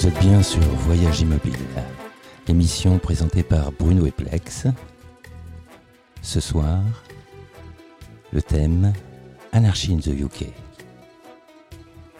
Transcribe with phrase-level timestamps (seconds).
[0.00, 1.52] Vous êtes bien sur Voyage Immobile,
[2.48, 4.66] émission présentée par Bruno Eplex.
[6.22, 6.80] Ce soir,
[8.32, 8.94] le thème
[9.52, 10.46] Anarchy in the UK.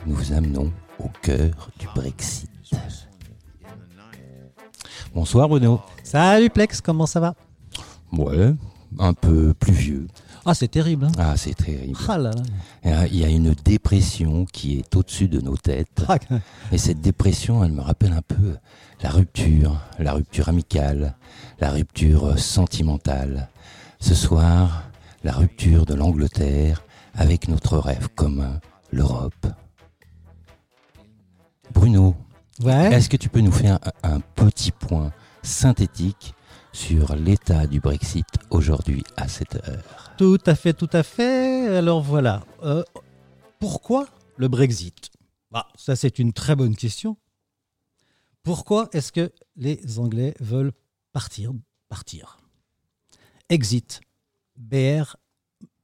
[0.04, 2.50] Nous vous amenons au cœur du Brexit.
[5.14, 5.80] Bonsoir Bruno.
[6.02, 7.34] Salut Plex, comment ça va?
[8.12, 8.54] Ouais,
[8.98, 10.06] un peu pluvieux.
[10.46, 11.06] Ah, c'est terrible.
[11.06, 11.98] Hein Ah, c'est terrible.
[12.08, 12.42] ah là là.
[13.02, 16.02] Euh, Il y a une dépression qui est au-dessus de nos têtes.
[16.08, 16.16] Ah,
[16.72, 18.56] Et cette dépression, elle me rappelle un peu
[19.02, 21.14] la rupture, la rupture amicale,
[21.60, 23.48] la rupture sentimentale.
[24.00, 24.84] Ce soir,
[25.24, 26.82] la rupture de l'Angleterre
[27.14, 28.60] avec notre rêve commun,
[28.92, 29.46] l'Europe.
[31.74, 32.14] Bruno,
[32.62, 32.92] Ouais.
[32.92, 36.34] est-ce que tu peux nous faire un, un petit point synthétique
[36.72, 41.68] sur l'état du Brexit aujourd'hui à cette heure Tout à fait, tout à fait.
[41.76, 42.44] Alors voilà.
[42.62, 42.82] Euh,
[43.58, 45.10] pourquoi le Brexit?
[45.50, 47.16] Bah, Ça, c'est une très bonne question.
[48.42, 50.72] Pourquoi est-ce que les Anglais veulent
[51.12, 51.52] partir
[51.88, 52.38] Partir?
[53.48, 54.00] Exit.
[54.56, 55.16] BR,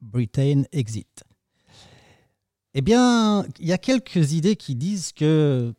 [0.00, 1.24] Britain Exit.
[2.74, 5.74] Eh bien, il y a quelques idées qui disent que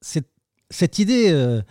[0.00, 1.62] cette, idée euh,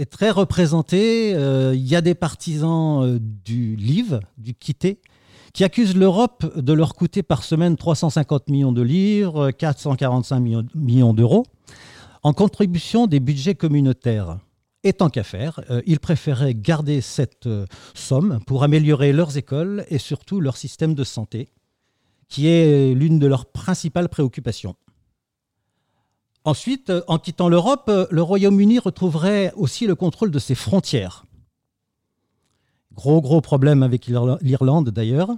[0.00, 1.34] est très représentée.
[1.34, 5.00] Euh, Il y a des partisans euh, du Leave, du quitter,
[5.52, 11.14] qui accusent l'Europe de leur coûter par semaine 350 millions de livres, 445 millions, millions
[11.14, 11.44] d'euros,
[12.22, 14.38] en contribution des budgets communautaires.
[14.82, 17.48] Et tant qu'à faire, euh, ils préféraient garder cette
[17.94, 21.48] somme pour améliorer leurs écoles et surtout leur système de santé,
[22.28, 24.76] qui est l'une de leurs principales préoccupations.
[26.44, 31.26] Ensuite, euh, en quittant l'Europe, euh, le Royaume-Uni retrouverait aussi le contrôle de ses frontières.
[32.94, 35.30] Gros, gros problème avec l'Irla- l'Irlande d'ailleurs.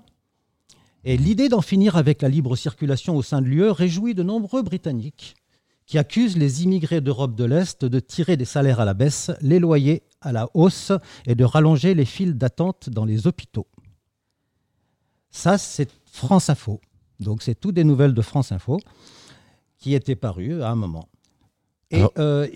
[1.04, 4.62] Et l'idée d'en finir avec la libre circulation au sein de l'UE réjouit de nombreux
[4.62, 5.34] Britanniques
[5.86, 9.58] qui accusent les immigrés d'Europe de l'Est de tirer des salaires à la baisse, les
[9.58, 10.92] loyers à la hausse
[11.26, 13.66] et de rallonger les files d'attente dans les hôpitaux.
[15.30, 16.80] Ça, c'est France Info.
[17.18, 18.78] Donc, c'est tout des nouvelles de France Info
[19.82, 21.08] qui étaient parues à un moment.
[21.90, 22.46] Et euh,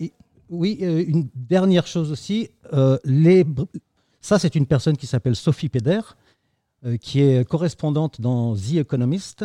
[0.48, 3.44] oui, euh, une dernière chose aussi, euh, les,
[4.20, 6.00] ça, c'est une personne qui s'appelle Sophie Peder,
[6.84, 9.44] euh, qui est correspondante dans The Economist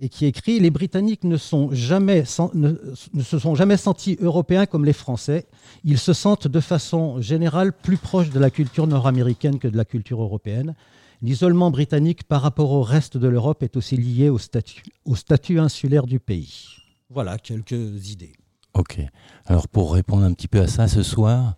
[0.00, 2.72] et qui écrit Les Britanniques ne, sont jamais, sen- ne,
[3.14, 5.46] ne se sont jamais sentis européens comme les Français.
[5.84, 9.84] Ils se sentent de façon générale plus proches de la culture nord-américaine que de la
[9.84, 10.74] culture européenne.
[11.22, 15.60] L'isolement britannique par rapport au reste de l'Europe est aussi lié au statut, au statut
[15.60, 16.76] insulaire du pays.
[17.10, 18.32] Voilà quelques idées.
[18.72, 19.00] Ok.
[19.46, 21.56] Alors pour répondre un petit peu à ça, ce soir,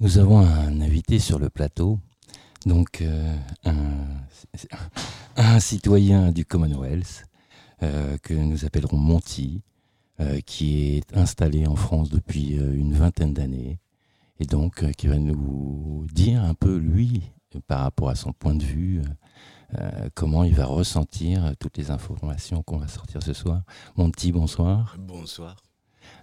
[0.00, 1.98] nous avons un invité sur le plateau,
[2.66, 7.24] donc euh, un, citoyen du Commonwealth
[7.82, 9.62] euh, que nous appellerons Monty,
[10.20, 13.78] euh, qui est installé en France depuis une vingtaine d'années,
[14.40, 17.22] et donc qui va nous dire un peu lui,
[17.66, 19.02] par rapport à son point de vue,
[19.74, 23.62] euh, comment il va ressentir toutes les informations qu'on va sortir ce soir.
[23.96, 24.96] Monty, bonsoir.
[24.98, 25.56] Bonsoir.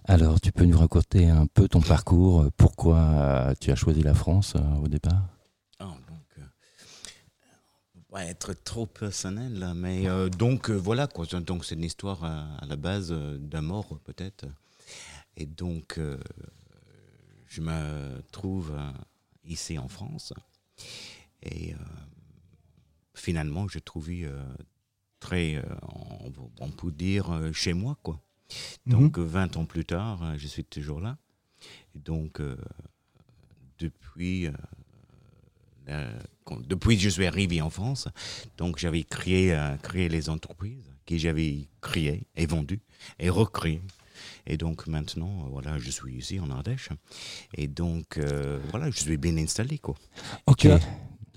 [0.04, 4.02] Alors, tu peux nous raconter un peu ton parcours, euh, pourquoi euh, tu as choisi
[4.02, 5.22] la France euh, au départ?
[5.78, 6.42] Ah, donc, euh,
[7.94, 11.26] on va pas être trop personnel, là, mais euh, donc euh, voilà quoi.
[11.40, 14.46] Donc c'est une histoire euh, à la base euh, d'un mort peut-être.
[15.36, 16.18] Et donc euh,
[17.46, 18.90] je me trouve euh,
[19.44, 20.32] ici en France
[21.42, 21.76] et euh,
[23.16, 24.42] finalement j'ai trouvé euh,
[25.20, 28.20] très, euh, on, on peut dire euh, chez moi quoi.
[28.86, 31.18] Donc 20 ans plus tard, euh, je suis toujours là.
[31.94, 32.56] Et donc euh,
[33.78, 34.48] depuis,
[35.88, 36.12] euh,
[36.68, 38.08] depuis que je suis arrivé en France,
[38.56, 42.82] donc j'avais créé, euh, créé les entreprises que j'avais créées et vendues
[43.18, 43.82] et recréées.
[44.46, 46.88] Et donc maintenant, voilà, je suis ici en Ardèche.
[47.54, 49.94] Et donc, euh, voilà, je suis bien installé, quoi.
[50.46, 50.66] Ok.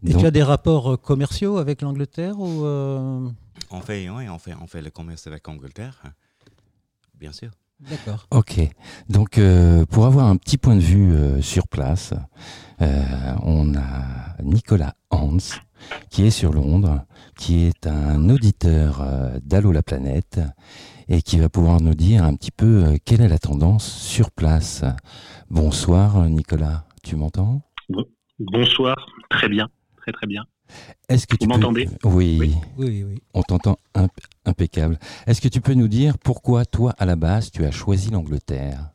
[0.05, 3.27] Et Donc- tu as des rapports euh, commerciaux avec l'Angleterre ou euh,
[3.71, 6.11] On fait, on fait, on fait le commerce avec Angleterre, hein.
[7.19, 7.51] bien sûr.
[7.89, 8.27] D'accord.
[8.31, 8.59] Ok.
[9.07, 12.13] Donc, euh, pour avoir un petit point de vue euh, sur place,
[12.81, 13.01] euh,
[13.43, 15.37] on a Nicolas Hans,
[16.09, 17.05] qui est sur Londres,
[17.37, 20.41] qui est un auditeur euh, d'Allo la planète
[21.07, 24.29] et qui va pouvoir nous dire un petit peu euh, quelle est la tendance sur
[24.31, 24.83] place.
[25.49, 26.85] Bonsoir, Nicolas.
[27.01, 27.61] Tu m'entends?
[28.39, 28.95] Bonsoir,
[29.29, 29.69] très bien,
[30.11, 30.45] très très bien.
[31.07, 31.87] Est-ce que tu Vous peux- m'entendez?
[32.03, 32.37] Oui.
[32.39, 32.53] Oui.
[32.77, 33.15] Oui, oui.
[33.33, 34.11] On t'entend imp-
[34.45, 34.97] impeccable.
[35.27, 38.89] Est-ce que tu peux nous dire pourquoi toi, à la base, tu as choisi l'Angleterre?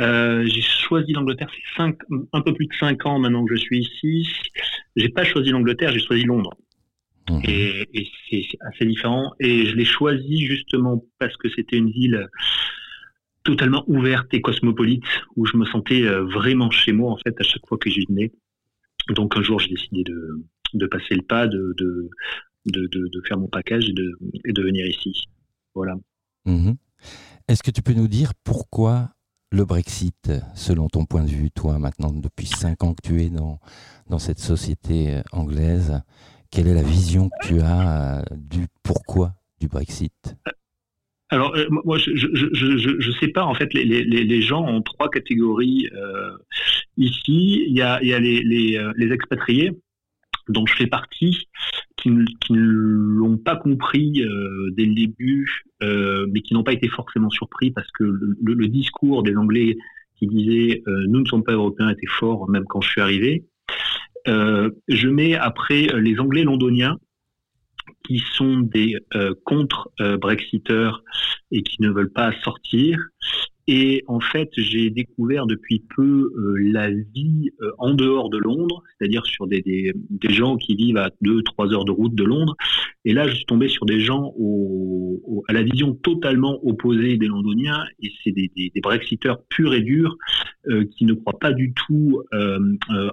[0.00, 1.98] Euh, j'ai choisi l'Angleterre, c'est cinq,
[2.32, 4.28] un peu plus de cinq ans maintenant que je suis ici.
[4.96, 6.54] J'ai pas choisi l'Angleterre, j'ai choisi Londres.
[7.30, 7.42] Mhm.
[7.44, 9.32] Et, et c'est assez différent.
[9.40, 12.26] Et je l'ai choisi justement parce que c'était une ville
[13.44, 15.04] totalement ouverte et cosmopolite,
[15.36, 18.32] où je me sentais vraiment chez moi en fait à chaque fois que j'y venais.
[19.10, 22.10] Donc un jour, j'ai décidé de, passer le pas, de,
[23.26, 25.24] faire mon package et de, et de venir ici.
[25.74, 25.94] Voilà.
[26.46, 26.76] Mhm.
[27.48, 29.10] Est-ce que tu peux nous dire pourquoi
[29.50, 33.30] le Brexit, selon ton point de vue, toi, maintenant, depuis cinq ans que tu es
[33.30, 33.60] dans,
[34.08, 36.02] dans cette société euh, anglaise,
[36.50, 40.36] quelle est la vision que tu as euh, du pourquoi du Brexit?
[41.30, 45.88] Alors, euh, moi, je, je, je, sépare en fait les, gens en trois catégories
[46.96, 47.64] ici.
[47.66, 49.72] Il y a, a les, expatriés,
[50.48, 51.48] dont je fais partie,
[51.96, 56.88] qui, ne l'ont pas compris euh, dès le début, euh, mais qui n'ont pas été
[56.88, 59.76] forcément surpris parce que le, discours des Anglais
[60.16, 63.44] qui disait euh, nous ne sommes pas européens était fort même quand je suis arrivé.
[64.26, 66.98] je mets après les Anglais londoniens
[68.04, 68.96] qui sont des
[69.44, 71.02] contre-Brexiteurs
[71.50, 72.98] et qui ne veulent pas sortir
[73.66, 78.82] et en fait, j'ai découvert depuis peu euh, la vie euh, en dehors de Londres,
[78.98, 79.94] c'est-à-dire sur des, des,
[80.30, 82.56] gens qui vivent à 2-3 heures de route de Londres.
[83.06, 84.34] Et là, je suis tombé sur des gens
[85.48, 90.16] à la vision totalement opposée des Londoniens, et c'est des, des, Brexiteurs purs et durs
[90.68, 92.22] euh, qui ne croient pas du tout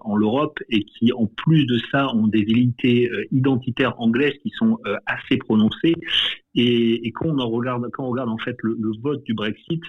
[0.03, 4.79] en l'Europe et qui, en plus de ça, ont des vérités identitaires anglaises qui sont
[5.05, 5.95] assez prononcées.
[6.55, 9.81] Et, quand on regarde, quand on regarde en fait le vote du Brexit,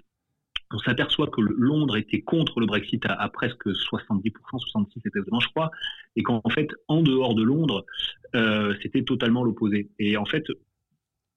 [0.72, 5.70] on s'aperçoit que Londres était contre le Brexit à, presque 70%, 66% exactement, je crois,
[6.16, 7.84] et qu'en fait, en dehors de Londres,
[8.34, 9.90] euh, c'était totalement l'opposé.
[9.98, 10.44] Et en fait,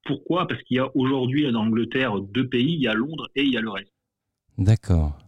[0.04, 0.46] pourquoi?
[0.46, 3.52] Parce qu'il y a aujourd'hui en Angleterre deux pays, il y a Londres et il
[3.52, 3.92] y a le reste.
[4.58, 5.18] D'accord.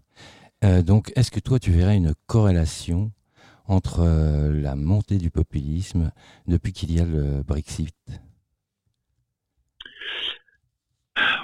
[0.65, 3.13] Euh, donc, est-ce que toi, tu verrais une corrélation
[3.67, 6.11] entre euh, la montée du populisme
[6.47, 7.95] depuis qu'il y a le Brexit?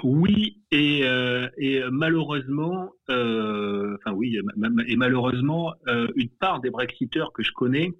[0.05, 1.49] Oui, et, euh,
[1.91, 3.97] malheureusement, euh,
[5.87, 7.91] euh, une part des Brexiteurs que je connais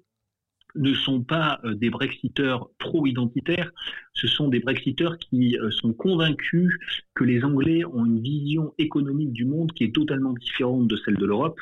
[0.76, 3.72] ne sont pas des Brexiteurs pro-identitaires,
[4.12, 6.78] ce sont des Brexiteurs qui sont convaincus
[7.14, 11.16] que les Anglais ont une vision économique du monde qui est totalement différente de celle
[11.16, 11.58] de l'Europe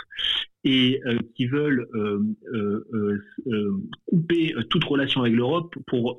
[0.65, 1.01] et
[1.37, 1.87] qui veulent
[4.07, 6.19] couper toute relation avec l'Europe pour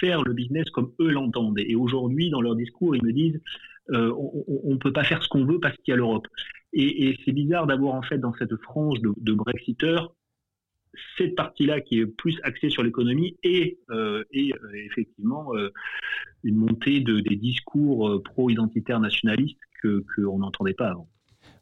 [0.00, 1.58] faire le business comme eux l'entendent.
[1.58, 3.40] Et aujourd'hui, dans leur discours, ils me disent
[3.90, 6.26] euh, on ne peut pas faire ce qu'on veut parce qu'il y a l'Europe.
[6.72, 10.14] Et, c'est bizarre d'avoir en fait dans cette frange de, Brexiteurs
[11.18, 15.52] cette partie-là qui est plus axée sur l'économie et, euh, et euh, effectivement
[16.44, 21.08] une montée de, des discours pro-identitaires nationalistes qu'on n'entendait pas avant.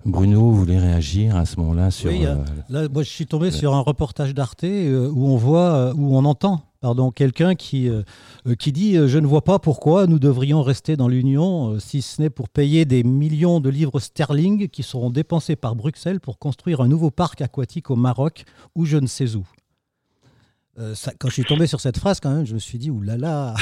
[0.04, 2.10] Bruno voulait réagir à ce moment-là sur.
[2.10, 2.24] Oui,
[2.68, 6.62] là, moi, je suis tombé sur un reportage d'Arte où on voit, où on entend
[6.82, 8.02] pardon, quelqu'un qui, euh,
[8.46, 12.02] euh, qui dit euh, Je ne vois pas pourquoi nous devrions rester dans l'Union si
[12.02, 16.38] ce n'est pour payer des millions de livres sterling qui seront dépensés par Bruxelles pour
[16.38, 18.44] construire un nouveau parc aquatique au Maroc
[18.74, 19.46] ou je ne sais où.
[20.76, 23.54] quand je suis tombé sur cette phrase, quand même, je me suis dit oulala.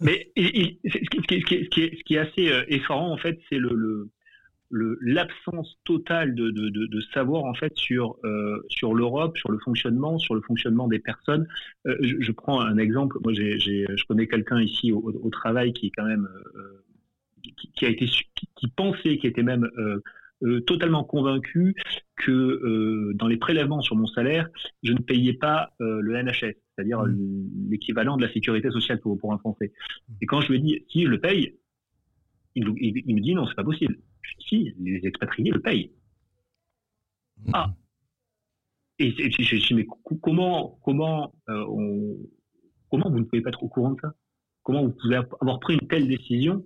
[0.00, 4.10] Mais ce, qui, est, assez effarant, en fait, c'est le
[4.70, 10.18] l'absence totale de, de, de, savoir en fait sur euh, sur l'Europe, sur le fonctionnement,
[10.18, 11.46] sur le fonctionnement des personnes.
[11.86, 13.18] Euh, je, prends un exemple.
[13.24, 16.84] Moi, j'ai, je connais quelqu'un ici au, au, travail qui est quand même euh,
[17.42, 19.68] qui, qui, a été qui, pensait, qui était même
[20.66, 21.74] totalement convaincu
[22.16, 24.48] que dans les prélèvements sur mon salaire,
[24.82, 27.70] je ne payais pas le NHS, c'est-à-dire mmh.
[27.70, 29.72] l'équivalent de la sécurité sociale pour, pour un Français.
[30.20, 31.56] Et quand je lui dis si je le paye,
[32.54, 33.96] il, il, il me dit non, c'est pas possible
[34.48, 35.92] si, les expatriés le payent.
[37.40, 37.50] Mm-hmm.
[37.54, 37.74] Ah.
[38.98, 39.86] Et, je dis, mais
[40.20, 42.16] comment, comment, euh,
[42.90, 44.14] comment vous ne pouvez pas être au courant de ça?
[44.64, 46.64] Comment vous pouvez avoir pris une telle décision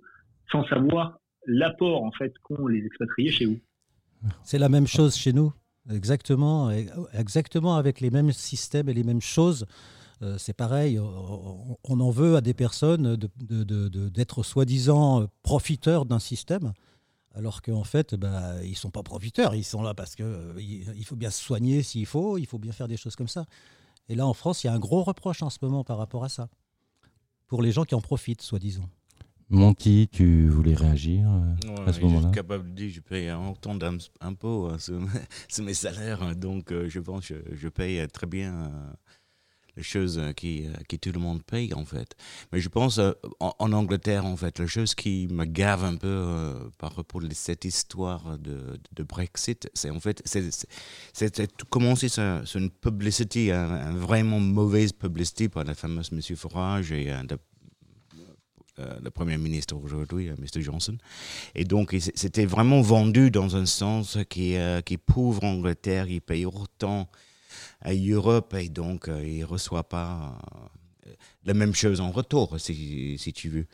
[0.51, 3.59] sans savoir l'apport en fait qu'ont les expatriés chez vous?
[4.43, 5.53] C'est la même chose chez nous,
[5.91, 6.71] exactement,
[7.13, 9.67] exactement avec les mêmes systèmes et les mêmes choses.
[10.21, 16.73] Euh, c'est pareil, on en veut à des personnes d'être de, soi-disant profiteurs d'un système
[17.33, 20.53] alors qu'en fait, bah, ils ne sont pas profiteurs, ils sont là parce qu'il euh,
[20.59, 23.45] il faut bien se soigner s'il faut, il faut bien faire des choses comme ça.
[24.09, 26.23] Et là, en France, il y a un gros reproche en ce moment par rapport
[26.23, 26.49] à ça,
[27.47, 28.87] pour les gens qui en profitent, soi-disant.
[29.49, 33.31] Monty, tu voulais réagir euh, à ce moment-là Je suis capable de dire je paye
[33.31, 34.99] autant d'impôts hein, sur,
[35.63, 38.71] mes salaires, hein, donc euh, je pense que je, paye très bien
[39.75, 42.15] les choses qui, euh, qui tout le monde paye en fait.
[42.51, 46.07] Mais je pense euh, en, Angleterre en fait, la chose qui me gave un peu
[46.07, 52.23] euh, par rapport à cette histoire de, de Brexit, c'est en fait, c'est commencé sur,
[52.55, 57.11] une publicité, un, vraiment mauvaise publicité par la fameuse Monsieur Farage et
[58.77, 60.61] le Premier ministre aujourd'hui, Mr.
[60.61, 60.97] Johnson.
[61.55, 67.07] Et donc, c'était vraiment vendu dans un sens qui, qui pauvre Angleterre, il paye autant
[67.81, 70.37] à l'Europe et donc il ne reçoit pas
[71.45, 73.65] la même chose en retour, si, si tu veux.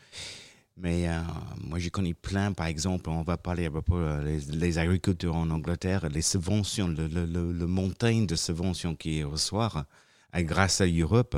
[0.81, 1.19] Mais euh,
[1.61, 5.49] moi, j'ai connu plein, par exemple, on va parler à propos des les, agriculteurs en
[5.49, 9.83] Angleterre, les subventions, le, le, le, montagne de subventions qu'ils reçoivent
[10.35, 11.35] euh, grâce à l'Europe.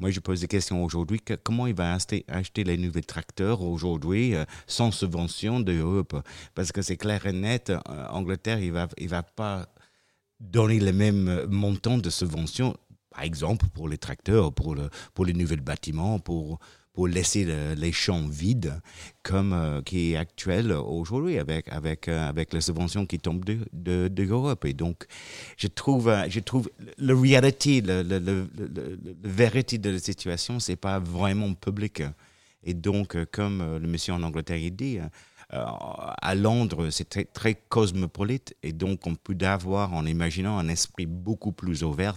[0.00, 1.20] Moi, je pose des questions aujourd'hui.
[1.44, 6.02] Comment il va acheter, acheter les nouveaux tracteurs aujourd'hui euh, sans subvention de
[6.56, 7.72] Parce que c'est clair et net,
[8.10, 9.68] Angleterre, il ne va, il va pas
[10.40, 12.76] donner le même montant de subventions,
[13.10, 16.58] par exemple, pour les tracteurs, pour, le, pour les nouveaux bâtiments, pour
[17.02, 18.80] laisser les champs vides
[19.22, 21.60] comme euh, qui est actuel aujourd'hui euh,
[22.20, 25.06] avec les subventions qui tombent de, l'Europe et donc
[25.56, 28.44] je trouve euh, je trouve la réalité le, la
[29.22, 32.02] vérité de la situation c'est pas vraiment public.
[32.66, 34.98] Et donc comme le monsieur en Angleterre dit
[35.50, 41.52] à Londres, c'est très, cosmopolite et donc on peut avoir, en imaginant un esprit beaucoup
[41.52, 42.16] plus ouvert.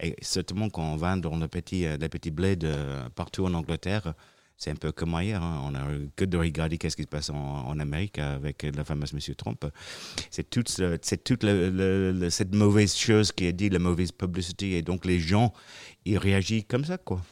[0.00, 4.14] Et certainement, quand on va dans le petit, euh, les petits euh, partout en Angleterre,
[4.56, 5.42] c'est un peu comme ailleurs.
[5.42, 5.62] Hein.
[5.64, 5.80] On a
[6.16, 9.64] que de regarder qu'est-ce qui se passe en, Amérique avec la fameuse Monsieur Trump.
[10.30, 11.46] C'est toute, c'est toute
[12.28, 14.72] cette mauvaise chose qui est dit, la mauvaise publicité.
[14.72, 15.54] Et donc les gens,
[16.04, 17.22] ils réagissent comme ça, quoi.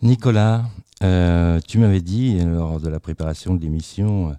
[0.00, 0.64] Nicolas,
[1.02, 4.36] euh, tu m'avais dit lors de la préparation de l'émission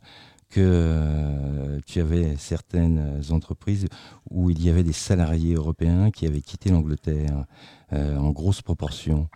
[0.50, 3.88] que euh, tu avais certaines entreprises
[4.30, 7.44] où il y avait des salariés européens qui avaient quitté l'Angleterre
[7.92, 9.28] euh, en grosse proportion.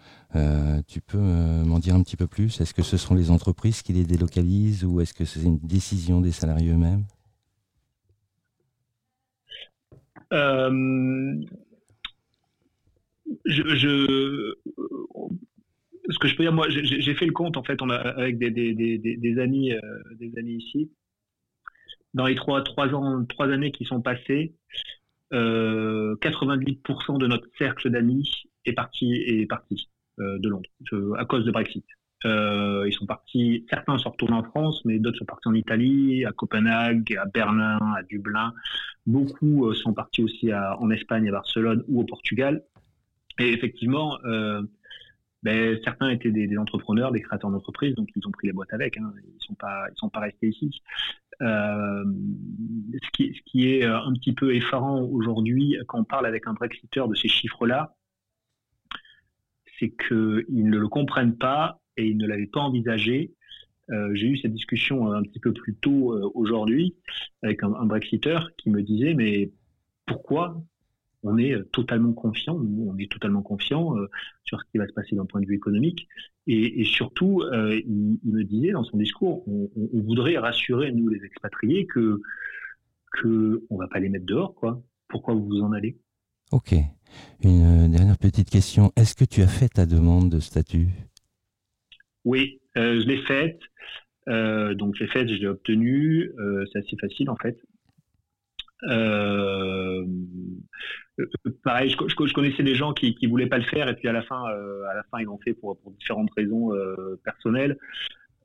[0.88, 2.62] tu peux m'en dire un petit peu plus?
[2.62, 6.22] Est-ce que ce sont les entreprises qui les délocalisent ou est-ce que c'est une décision
[6.22, 7.04] des salariés eux-mêmes?
[13.46, 14.56] Je,
[16.10, 18.74] ce que je peux dire, moi, j'ai fait le compte en fait, avec des, des,
[18.98, 19.80] des, amis, euh,
[20.20, 20.92] des amis ici.
[22.14, 24.54] Dans les trois, trois ans, trois années qui sont passées,
[25.34, 28.30] euh, 88% de notre cercle d'amis
[28.66, 30.70] est parti est parti euh, de Londres
[31.18, 31.86] à cause de Brexit.
[32.26, 36.24] Euh, ils sont partis, certains sont retournés en France, mais d'autres sont partis en Italie,
[36.24, 38.54] à Copenhague, à Berlin, à Dublin.
[39.06, 42.64] Beaucoup sont partis aussi en Espagne, à Barcelone ou au Portugal.
[43.40, 44.20] Et effectivement,
[45.44, 48.98] ben, certains étaient des, entrepreneurs, des créateurs d'entreprises, donc ils ont pris les boîtes avec.
[48.98, 49.14] Hein.
[49.26, 49.56] Ils sont
[49.96, 50.82] sont pas restés ici.
[51.42, 52.06] Euh,
[53.04, 56.48] ce, qui, ce qui est euh, un petit peu effarant aujourd'hui quand on parle avec
[56.48, 57.96] un Brexiteur de ces chiffres-là,
[59.80, 63.34] c'est qu'ils ne le comprennent pas et ils ne l'avaient pas envisagé.
[63.90, 66.96] Euh, j'ai eu cette discussion un petit peu plus tôt aujourd'hui
[67.42, 69.52] avec un, un Brexiteur qui me disait mais
[70.06, 70.64] pourquoi
[71.24, 74.10] on est euh, totalement confiant, on est totalement confiant euh,
[74.44, 76.08] sur ce qui va se passer d'un point de vue économique.
[76.46, 79.70] Et, surtout, euh, il, me disait dans son discours, on,
[80.02, 82.22] voudrait rassurer nous les expatriés que
[83.14, 84.82] que on va pas les mettre dehors, quoi.
[85.08, 85.98] Pourquoi vous vous en allez?
[86.52, 86.74] Ok.
[87.44, 88.92] Une dernière petite question.
[88.98, 90.90] Est-ce que tu as fait ta demande de statut?
[92.26, 93.62] Oui, je l'ai faite.
[94.28, 96.30] donc je l'ai faite, je l'ai obtenue.
[96.74, 97.58] c'est assez facile en fait.
[98.84, 100.06] Euh,
[101.64, 104.24] pareil, je, connaissais des gens qui, qui voulaient pas le faire et puis à la
[104.24, 107.78] fin, euh, à la fin, ils l'ont fait pour, différentes raisons euh, personnelles.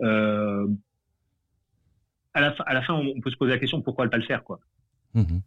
[0.01, 0.67] à
[2.35, 4.25] la, fin, à la fin, on peut se poser la question pourquoi ne pas le
[4.25, 4.61] faire, quoi?
[5.15, 5.39] Mmh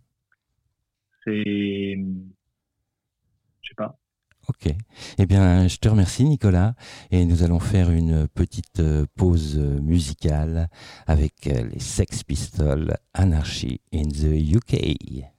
[1.23, 1.95] C'est,
[3.61, 4.00] je sais pas.
[4.47, 4.73] Ok.
[5.17, 6.73] Eh bien, je te remercie, Nicolas.
[7.11, 10.69] Et nous allons faire une petite euh, pause musicale
[11.07, 15.30] avec euh, les Sex Pistols Anarchy in the UK.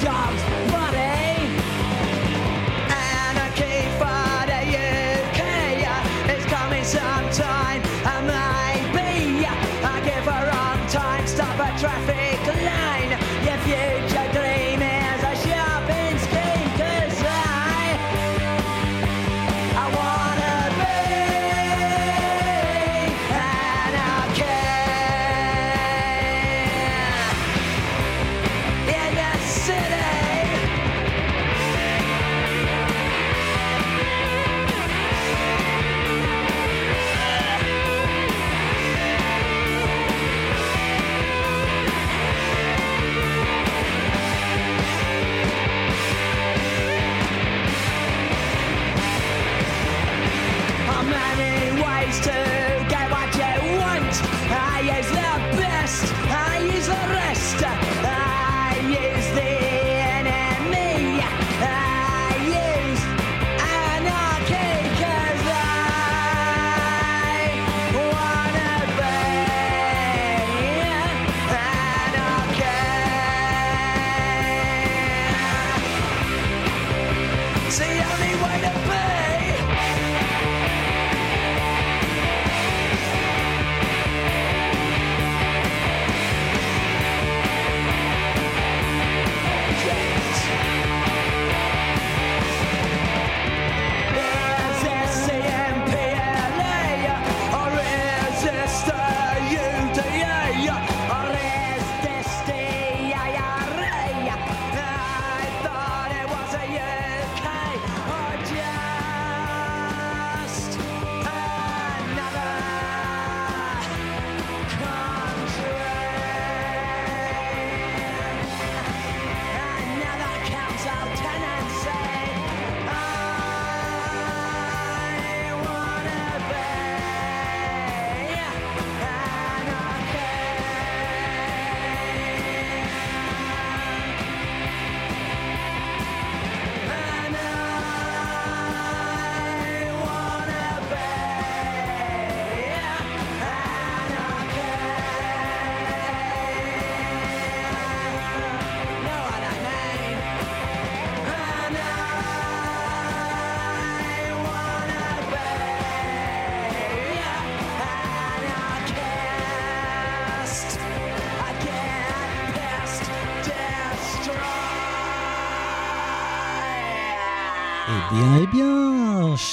[0.00, 0.51] Jobs.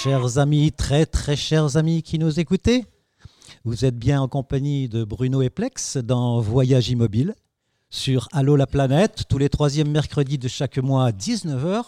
[0.03, 2.85] Chers amis, très très chers amis qui nous écoutez,
[3.65, 7.35] vous êtes bien en compagnie de Bruno et Plex dans Voyage Immobile
[7.89, 11.83] sur Allo la planète, tous les troisièmes mercredis de chaque mois à 19h.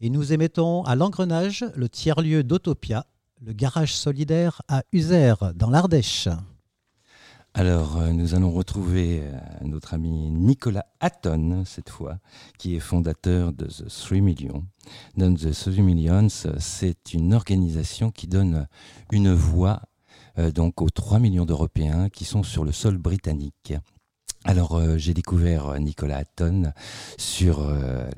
[0.00, 3.06] Et nous émettons à l'engrenage le tiers-lieu d'Autopia,
[3.40, 6.28] le garage solidaire à Uzer, dans l'Ardèche.
[7.58, 12.18] Alors, euh, nous allons retrouver euh, notre ami Nicolas Hatton, cette fois,
[12.58, 14.66] qui est fondateur de The 3 Millions.
[15.16, 18.68] Dans The 3 Millions, c'est une organisation qui donne
[19.10, 19.80] une voix
[20.38, 23.72] euh, donc aux 3 millions d'Européens qui sont sur le sol britannique.
[24.44, 26.72] Alors, j'ai découvert Nicolas Hatton
[27.18, 27.66] sur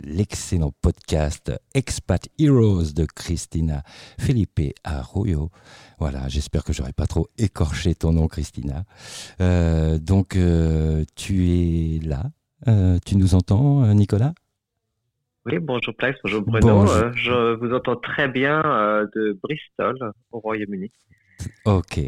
[0.04, 3.82] l'excellent podcast Expat Heroes de Christina
[4.18, 5.50] Felipe Arroyo.
[5.98, 8.84] Voilà, j'espère que j'aurai pas trop écorché ton nom, Christina.
[9.98, 10.36] donc,
[11.16, 12.30] tu es là.
[13.04, 14.32] tu nous entends, Nicolas?
[15.46, 16.86] Oui, bonjour Plex, bonjour Bruno.
[17.14, 18.60] je vous entends très bien
[19.14, 20.90] de Bristol, au Royaume-Uni.
[21.64, 21.98] Ok.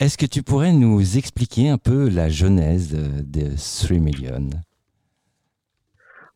[0.00, 4.50] Est-ce que tu pourrais nous expliquer un peu la genèse de 3 Million?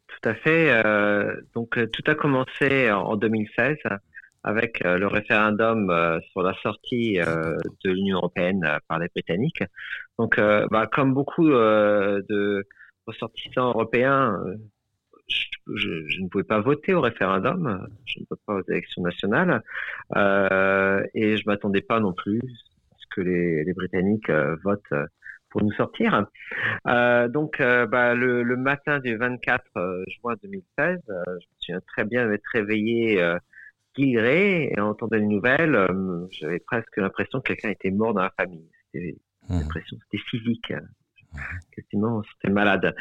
[0.08, 0.70] Tout à fait.
[0.70, 3.76] Euh, donc, euh, tout a commencé en 2016
[4.46, 5.92] avec euh, le référendum
[6.32, 9.62] sur la sortie de l'Union européenne par les Britanniques.
[10.18, 12.66] Donc, bah, comme beaucoup de
[13.06, 14.40] ressortissants européens,
[15.28, 19.62] je, ne pouvais pas voter au référendum, je ne vote pas aux élections nationales,
[20.16, 24.94] euh, et je m'attendais pas non plus à ce que les, Britanniques euh, votent
[25.50, 26.26] pour nous sortir.
[26.86, 32.46] Euh, donc, bah, le, matin du 24 juin 2016, je me souviens très bien d'être
[32.52, 33.22] réveillé
[33.96, 35.88] guilleré et en entendant les nouvelles,
[36.30, 38.68] j'avais presque l'impression que quelqu'un était mort dans la famille.
[38.92, 39.16] C'était
[39.48, 39.58] mmh.
[39.60, 40.72] l'impression, c'était physique.
[41.72, 42.94] Effectivement, c'était malade.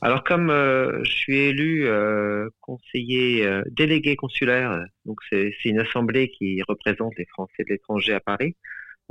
[0.00, 6.30] Alors comme euh, je suis élu euh, conseiller euh, délégué consulaire, donc c'est une assemblée
[6.30, 8.56] qui représente les Français de l'étranger à Paris,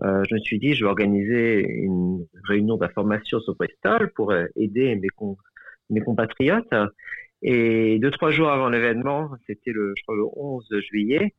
[0.02, 5.10] je me suis dit je vais organiser une réunion d'information sur Bristol pour aider mes,
[5.90, 6.74] mes compatriotes.
[7.42, 11.34] Et deux trois jours avant l'événement, c'était le, le 11 juillet,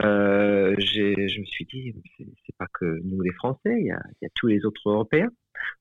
[0.00, 4.46] euh, je me suis dit, c'est pas que nous les Français, il y a, tous
[4.46, 5.30] les autres Européens.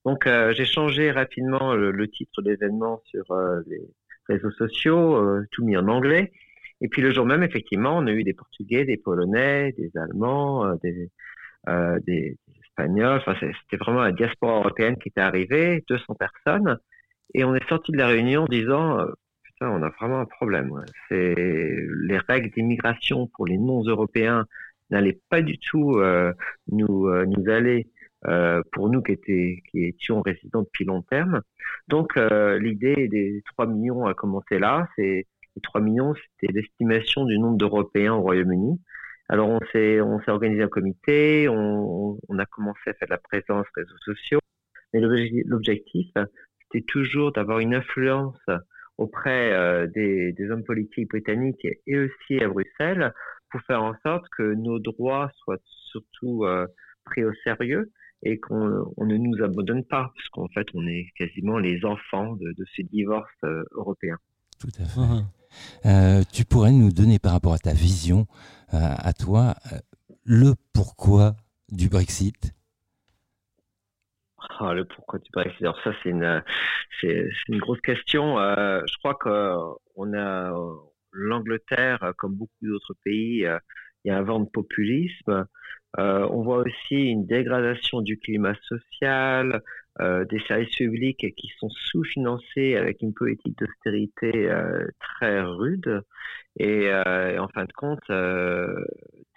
[0.06, 3.82] Donc euh, j'ai changé rapidement le, titre de l'événement sur euh, les
[4.28, 6.32] réseaux sociaux, euh, tout mis en anglais.
[6.82, 10.76] Et puis le jour même, effectivement, on a eu des Portugais, des Polonais, des Allemands,
[10.84, 11.10] des,
[12.08, 13.22] des, Espagnols.
[13.26, 16.78] Enfin, c'était vraiment la diaspora européenne qui était arrivée, 200 personnes.
[17.34, 19.06] Et on est sorti de la réunion en disant,
[19.70, 20.72] on a vraiment un problème.
[21.10, 24.46] C'est les règles d'immigration pour les non-européens
[24.90, 26.34] n'allaient pas du tout euh,
[26.72, 27.88] nous euh, nous aller
[28.28, 29.18] euh, pour nous qui
[29.72, 31.42] qui étions résidents depuis long terme.
[31.88, 34.88] Donc l'idée des 3 millions a commencé là.
[34.96, 38.80] C'est les 3 millions, c'était l'estimation du nombre d'Européens au Royaume-Uni.
[39.30, 43.14] Alors on s'est on s'est organisé un comité, on, on a commencé à faire de
[43.14, 44.40] la présence réseaux sociaux,
[44.94, 45.00] mais
[45.46, 46.08] l'objectif
[46.64, 48.40] c'était toujours d'avoir une influence
[48.98, 53.14] auprès euh, des, hommes politiques britanniques et aussi à Bruxelles
[53.50, 55.60] pour faire en sorte que nos droits soient
[55.92, 56.68] surtout euh,
[57.06, 57.92] pris au sérieux
[58.24, 62.52] et qu'on ne nous abandonne pas, parce qu'en fait, on est quasiment les enfants de,
[62.52, 64.18] de ces divorces euh, européens.
[64.60, 66.26] Tout à fait.
[66.32, 68.28] tu pourrais nous donner par rapport à ta vision,
[68.72, 69.56] à toi,
[70.24, 71.36] le pourquoi
[71.72, 72.54] du Brexit?
[74.50, 76.42] Ah, le pourquoi du Brexit Alors ça, c'est une,
[77.60, 78.40] grosse question.
[78.40, 80.52] Euh, je crois qu'on a
[81.12, 83.60] l'Angleterre, comme beaucoup d'autres pays, euh,
[84.04, 85.46] il y a un vent de populisme.
[86.00, 89.62] Euh, on voit aussi une dégradation du climat social,
[90.00, 94.50] des services publics qui sont sous-financés avec une politique d'austérité
[95.00, 96.02] très rude.
[96.58, 98.10] Et, et, en fin de compte,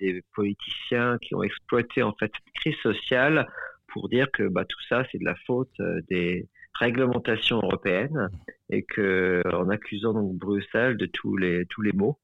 [0.00, 3.46] des politiciens qui ont exploité en fait cette crise sociale
[3.94, 8.28] pour dire que bah, tout ça, c'est de la faute euh, des réglementations européennes
[8.68, 12.18] et que en accusant donc Bruxelles de tous les tous les maux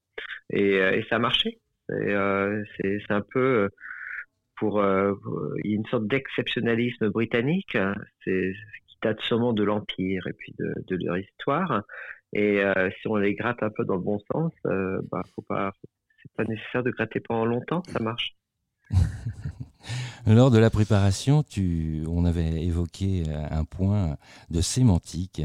[0.49, 1.59] et, euh, ça a marché.
[1.89, 3.69] Euh, c'est un peu
[4.57, 4.83] pour
[5.63, 7.77] il une sorte d'exceptionnalisme britannique,
[8.23, 8.53] c'est
[8.87, 11.83] qui date sûrement de l'empire et puis de, de, leur histoire.
[12.33, 12.61] Et
[12.99, 15.71] si on les gratte un peu dans le bon sens, bah faut pas,
[16.21, 18.35] c'est pas nécessaire de gratter pendant longtemps, ça marche.
[20.27, 24.17] Lors de la préparation, tu, on avait évoqué euh, un point
[24.51, 25.41] de sémantique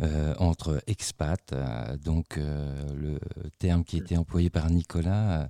[0.00, 3.18] euh, entre expat, euh, donc le
[3.58, 5.48] terme qui était employé par Nicolas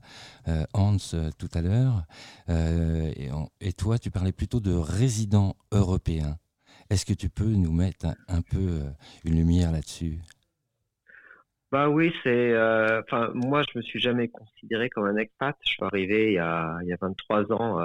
[0.73, 0.97] Hans
[1.39, 2.05] tout à l'heure,
[2.49, 6.37] et, toi, tu parlais plutôt de résident européen.
[6.91, 8.83] Est-ce que tu peux nous mettre un peu
[9.25, 10.19] une lumière là-dessus?
[11.71, 12.53] Bah oui, c'est.
[13.01, 15.57] Enfin, moi, je me suis jamais considéré comme un expat.
[15.65, 17.81] Je suis arrivé il y a, il y a 23 ans,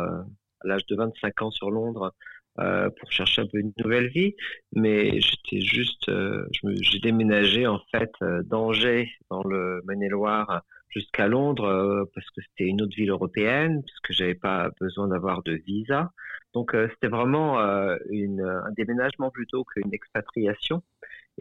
[0.61, 2.13] à l'âge de 25 ans sur Londres,
[2.59, 4.35] euh, pour chercher un peu une nouvelle vie.
[4.73, 6.11] Mais j'étais juste.
[6.63, 12.95] j'ai déménagé en fait d'Angers, dans le Maine-et-Loire, jusqu'à Londres, parce que c'était une autre
[12.95, 16.11] ville européenne, parce que j'avais pas besoin d'avoir de visa.
[16.53, 17.97] Donc, c'était vraiment un
[18.75, 20.81] déménagement plutôt qu'une expatriation.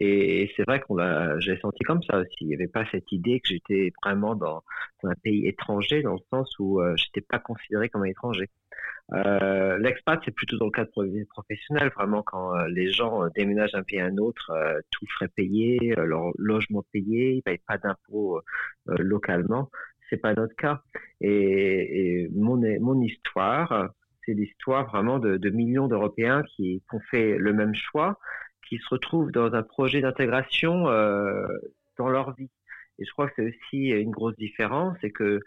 [0.01, 2.35] Et c'est vrai qu'on l'a, j'ai senti comme ça aussi.
[2.39, 4.63] Il n'y avait pas cette idée que j'étais vraiment dans,
[5.03, 8.49] un pays étranger, dans le sens où euh, j'étais pas considéré comme un étranger.
[9.11, 10.91] Euh, l'expat, c'est plutôt dans le cadre
[11.29, 14.53] professionnel, vraiment quand euh, les gens déménagent d'un pays à un autre,
[14.89, 18.39] tout frais payé, leur logement payé, ils ne payent pas d'impôts
[18.85, 19.69] localement.
[20.09, 20.81] C'est pas notre cas.
[21.19, 23.89] Et, mon, mon histoire,
[24.25, 28.17] c'est l'histoire vraiment de, millions d'Européens qui ont fait le même choix
[28.69, 31.47] qui se retrouvent dans un projet d'intégration euh,
[31.97, 32.49] dans leur vie.
[32.99, 35.39] Et je crois que c'est aussi une grosse différence, c'est que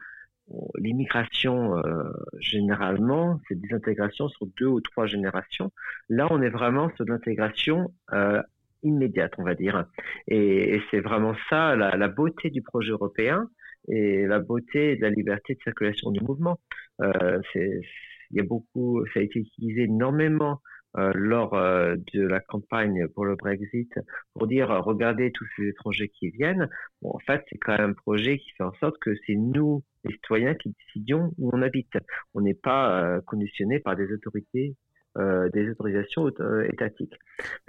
[0.76, 2.02] l'immigration, euh,
[2.40, 5.70] généralement, c'est des intégrations sur deux ou trois générations.
[6.08, 8.42] Là, on est vraiment sur l'intégration euh,
[8.82, 9.86] immédiate, on va dire.
[10.26, 13.48] Et, c'est vraiment ça, la, beauté du projet européen
[13.88, 16.58] et la beauté de la liberté de circulation du mouvement.
[17.00, 20.60] Il y a beaucoup, ça a été utilisé énormément
[20.94, 23.92] lors euh, de la campagne pour le Brexit
[24.34, 26.68] pour dire euh, regardez tous ces étrangers qui viennent.
[27.02, 30.12] En fait, c'est quand même un projet qui fait en sorte que c'est nous, les
[30.12, 31.92] citoyens, qui décidions où on habite.
[32.34, 34.76] On n'est pas conditionné par des autorités
[35.18, 36.26] euh, des autorisations
[36.72, 37.14] étatiques.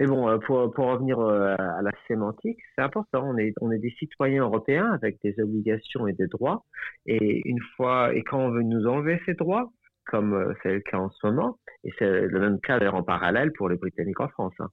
[0.00, 3.28] Mais bon, pour, pour revenir à la sémantique, c'est important.
[3.28, 6.64] On est, on est des citoyens européens avec des obligations et des droits.
[7.04, 9.70] Et une fois, et quand on veut nous enlever ces droits,
[10.06, 13.02] comme euh, c'est le cas en ce moment, et c'est le même cas d'ailleurs en
[13.02, 14.68] parallèle pour les Britanniques en France, hein.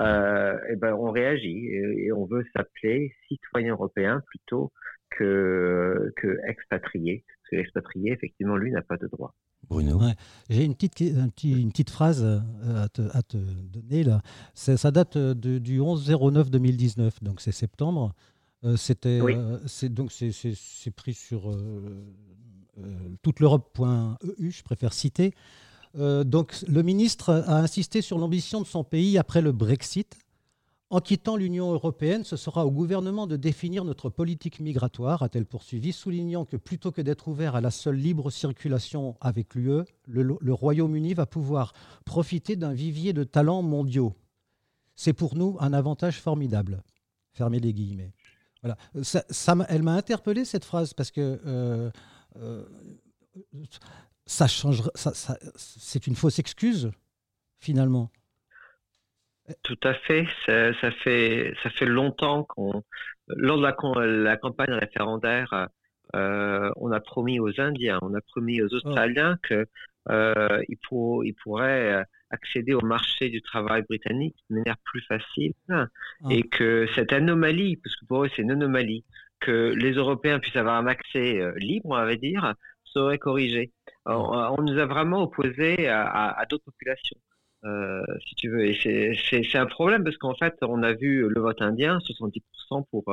[0.00, 4.72] euh, et ben on réagit et, on veut s'appeler citoyen européen plutôt
[5.10, 9.34] que, que expatrié, parce que l'expatrié, effectivement, lui, n'a pas de droit.
[9.68, 10.00] Bruno.
[10.48, 14.22] J'ai une petite, une petite phrase euh, à te, à te donner là.
[14.54, 18.14] Ça date de, du 11-09-2019, donc c'est septembre.
[18.76, 19.20] C'était,
[19.66, 22.04] c'est donc c'est pris sur euh,
[23.22, 25.34] toute l'Europe.eu, je préfère citer.
[25.98, 30.18] Euh, donc, le ministre a insisté sur l'ambition de son pays après le Brexit.
[30.88, 35.92] En quittant l'Union européenne, ce sera au gouvernement de définir notre politique migratoire, a-t-elle poursuivi,
[35.92, 41.14] soulignant que plutôt que d'être ouvert à la seule libre circulation avec l'UE, le, Royaume-Uni
[41.14, 41.72] va pouvoir
[42.04, 44.14] profiter d'un vivier de talents mondiaux.
[44.94, 46.84] C'est pour nous un avantage formidable.
[47.32, 48.12] Fermez les guillemets.
[48.62, 48.76] Voilà.
[49.02, 51.90] Ça, elle m'a interpellé cette phrase parce que euh, euh,
[54.26, 56.90] ça change, ça, c'est une fausse excuse
[57.60, 58.10] finalement.
[59.62, 60.26] Tout à fait.
[60.46, 62.82] Ça, fait ça fait longtemps qu'on,
[63.28, 65.68] lors de la, la campagne référendaire,
[66.14, 69.66] euh, on a promis aux Indiens, on a promis aux Australiens qu'ils que
[70.10, 75.86] euh, ils, pourraient accéder au marché du travail britannique de manière plus facile ah.
[76.30, 79.04] et que cette anomalie, parce que pour eux c'est une anomalie,
[79.40, 83.72] que les Européens puissent avoir un accès euh, libre, on va dire, serait corrigé.
[84.06, 87.18] on nous a vraiment opposés à, d'autres populations.
[87.64, 88.64] Euh, si tu veux.
[88.66, 93.04] Et c'est un problème parce qu'en fait, on a vu le vote indien, 70% pour,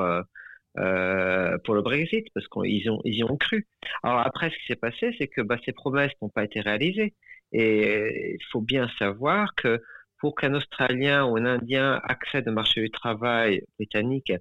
[0.78, 3.68] euh, pour le Brexit, parce qu'ils ont, ils y ont cru.
[4.04, 7.14] Alors après, ce qui s'est passé, c'est que bah, ces promesses n'ont pas été réalisées.
[7.52, 9.82] Et il faut bien savoir que
[10.20, 14.32] pour qu'un Australien ou un Indien accède au marché du travail britannique,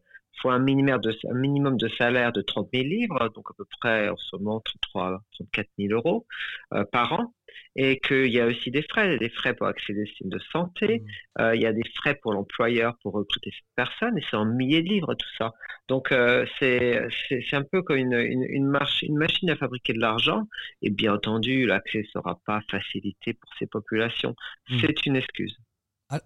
[0.42, 3.64] faut un minimum de, un minimum de salaire de 30 000 livres, donc à peu
[3.80, 6.26] près en ce moment 33, 34 000 euros
[6.74, 7.34] euh, par an,
[7.76, 11.00] et qu'il y a aussi des frais, des frais pour accéder au système de santé,
[11.00, 11.42] mmh.
[11.42, 14.44] euh, il y a des frais pour l'employeur pour recruter cette personne, et c'est en
[14.44, 15.52] milliers de livres tout ça.
[15.88, 17.08] Donc euh, c'est
[17.52, 20.42] un peu comme une, une, une, marche, une machine à fabriquer de l'argent,
[20.82, 24.34] et bien entendu l'accès ne sera pas facilité pour ces populations.
[24.68, 24.78] Mmh.
[24.80, 25.56] C'est une excuse.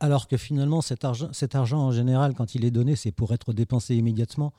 [0.00, 3.32] Alors que finalement, cet argent, cet argent, en général, quand il est donné, c'est pour
[3.32, 4.52] être dépensé immédiatement.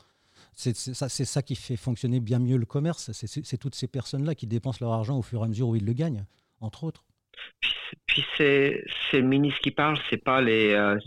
[0.53, 3.11] C'est ça, ça, qui fait fonctionner bien mieux le commerce.
[3.11, 5.85] C'est toutes ces personnes-là qui dépensent leur argent au fur et à mesure où ils
[5.85, 6.25] le gagnent,
[6.61, 7.05] entre autres.
[8.07, 10.97] Puis, c'est le ministre qui parle, c'est pas les, euh,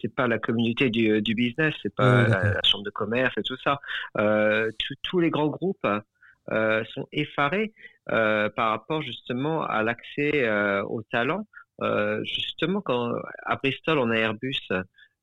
[0.00, 3.56] c'est pas la communauté du, du business, c'est pas la, chambre de commerce et tout
[3.64, 3.80] ça.
[4.18, 4.70] Euh,
[5.02, 5.86] tous les grands groupes
[6.50, 7.72] euh, sont effarés
[8.06, 10.48] par rapport justement à l'accès
[10.82, 11.46] aux talents.
[11.80, 13.12] Euh, justement, quand
[13.44, 14.68] à Bristol, on a Airbus.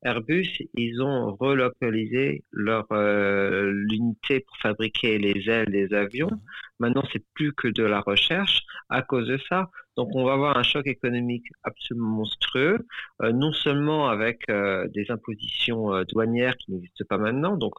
[0.02, 6.30] Airbus, ils ont relocalisé leur euh, l'unité pour fabriquer les ailes des avions.
[6.78, 8.62] Maintenant, c'est plus que de la recherche.
[8.88, 12.86] À cause de ça, Donc on va avoir un choc économique absolument monstrueux,
[13.22, 17.74] euh, non seulement avec euh, des impositions euh, douanières qui n'existent pas maintenant, donc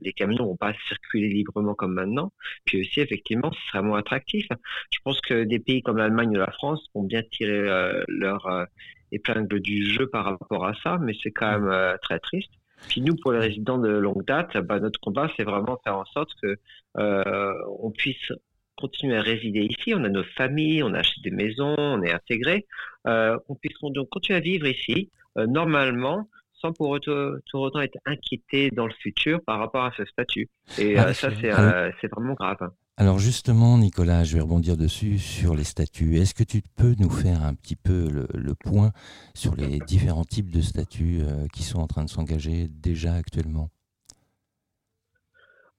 [0.00, 2.32] les camions vont pas circuler librement comme maintenant,
[2.64, 4.46] puis aussi effectivement ce sera moins attractif.
[4.92, 7.60] Je pense que des pays comme l'Allemagne ou la France vont bien tirer
[8.08, 8.66] leur
[9.12, 12.52] épingle du jeu par rapport à ça, mais c'est quand même très triste.
[12.88, 16.04] Puis nous, pour les résidents de longue date, bah, notre combat, c'est vraiment faire en
[16.06, 16.56] sorte que
[16.94, 18.32] on puisse
[18.80, 22.12] continuer à résider ici, on a nos familles, on a acheté des maisons, on est
[22.12, 22.66] intégré,
[23.06, 26.28] euh, on puisse donc continuer à vivre ici euh, normalement
[26.60, 30.50] sans pour autant, être inquiété dans le futur par rapport à ce statut.
[30.78, 32.58] Et ah, euh, ça, c'est vraiment grave.
[32.60, 32.70] Hein.
[32.98, 36.18] Alors justement, Nicolas, je vais rebondir dessus sur les statuts.
[36.18, 38.92] Est-ce que tu peux nous faire un petit peu le, point
[39.34, 41.22] sur les différents types de statuts
[41.54, 43.70] qui sont en train de s'engager déjà actuellement?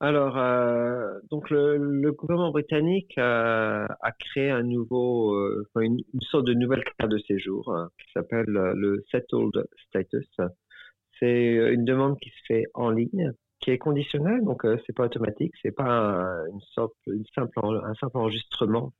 [0.03, 7.11] Alors, euh, donc le, gouvernement britannique a créé un euh, une, sorte de nouvelle carte
[7.11, 10.27] de séjour qui s'appelle euh, le Settled Status.
[11.19, 15.53] C'est une demande qui se fait en ligne, qui est conditionnelle, donc c'est pas automatique,
[15.61, 16.35] c'est pas
[16.73, 18.91] sorte, une simple, un simple enregistrement.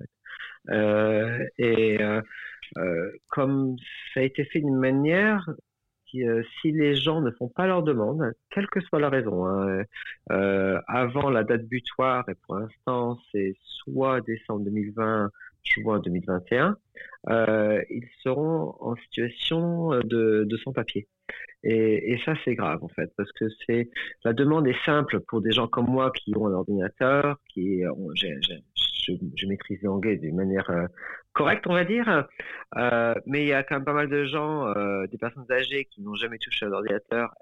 [1.58, 1.98] Et
[3.30, 3.76] comme
[4.14, 5.50] ça a été fait d'une manière
[6.15, 9.84] euh, si, les gens ne font pas leur demande, quelle que soit la raison, hein,
[10.32, 15.30] euh, avant la date butoir, et pour l'instant c'est soit décembre 2020,
[15.63, 16.78] soit 2021,
[17.30, 21.08] euh, ils seront en situation de, sans-papier.
[21.63, 23.89] Et, ça, c'est grave en fait, parce que c'est
[24.26, 27.84] la demande est simple pour des gens comme moi qui ont un ordinateur, qui
[28.15, 28.39] j'ai,
[29.08, 30.69] je, je maîtrise l'anglais d'une manière
[31.32, 32.28] euh, correcte, on va dire.
[32.78, 35.86] Euh, mais il y a quand même pas mal de gens, euh, des personnes âgées
[35.86, 37.34] qui n'ont jamais touché à l'ordinateur,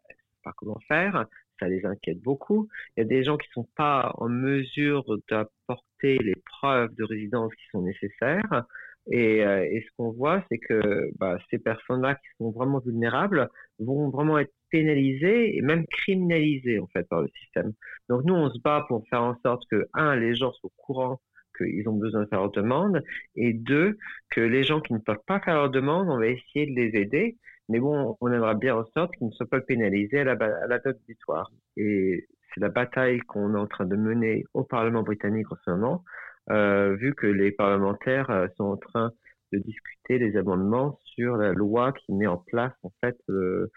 [0.43, 1.25] pas comment faire.
[1.59, 2.69] Ça les inquiète beaucoup.
[2.95, 7.03] Il y a des gens qui ne sont pas en mesure d'apporter les preuves de
[7.03, 8.63] résidence qui sont nécessaires.
[9.11, 13.49] Et, et ce qu'on voit, c'est que bah, ces personnes-là qui sont vraiment vulnérables
[13.79, 17.73] vont vraiment être pénalisées et même criminalisées en fait par le système.
[18.07, 20.81] Donc nous, on se bat pour faire en sorte que un, les gens soient au
[20.81, 21.19] courant
[21.59, 23.03] qu'ils ont besoin de faire leur demande,
[23.35, 23.97] et deux,
[24.31, 26.99] que les gens qui ne peuvent pas faire leur demande, on va essayer de les
[26.99, 27.37] aider,
[27.69, 30.67] mais bon, on aimerait bien en sorte qu'ils ne soient pas pénalisés à la, à
[30.67, 31.51] la date victoire.
[31.77, 35.71] Et c'est la bataille qu'on est en train de mener au Parlement britannique en ce
[35.71, 36.03] moment,
[36.49, 39.11] euh, vu que les parlementaires euh, sont en train
[39.51, 43.71] de discuter des amendements sur la loi qui met en place en fait le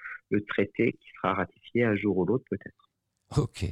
[0.49, 2.91] traité qui sera ratifié un jour ou l'autre peut-être.
[3.39, 3.65] Ok.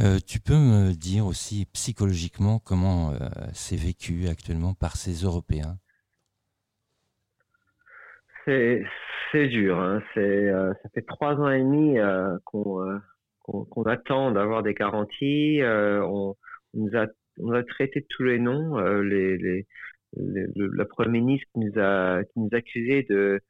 [0.00, 5.76] Euh, tu peux me dire aussi psychologiquement comment euh, c'est vécu actuellement par ces Européens?
[8.44, 8.84] C'est
[9.48, 9.78] dur.
[9.78, 10.02] Hein.
[10.16, 11.96] Euh, ça fait trois ans et demi
[12.44, 15.60] qu'on attend d'avoir des garanties.
[15.62, 16.34] On,
[16.94, 18.76] a, traité tous les noms.
[18.78, 19.64] Le,
[20.84, 23.40] Premier ministre nous a, nous de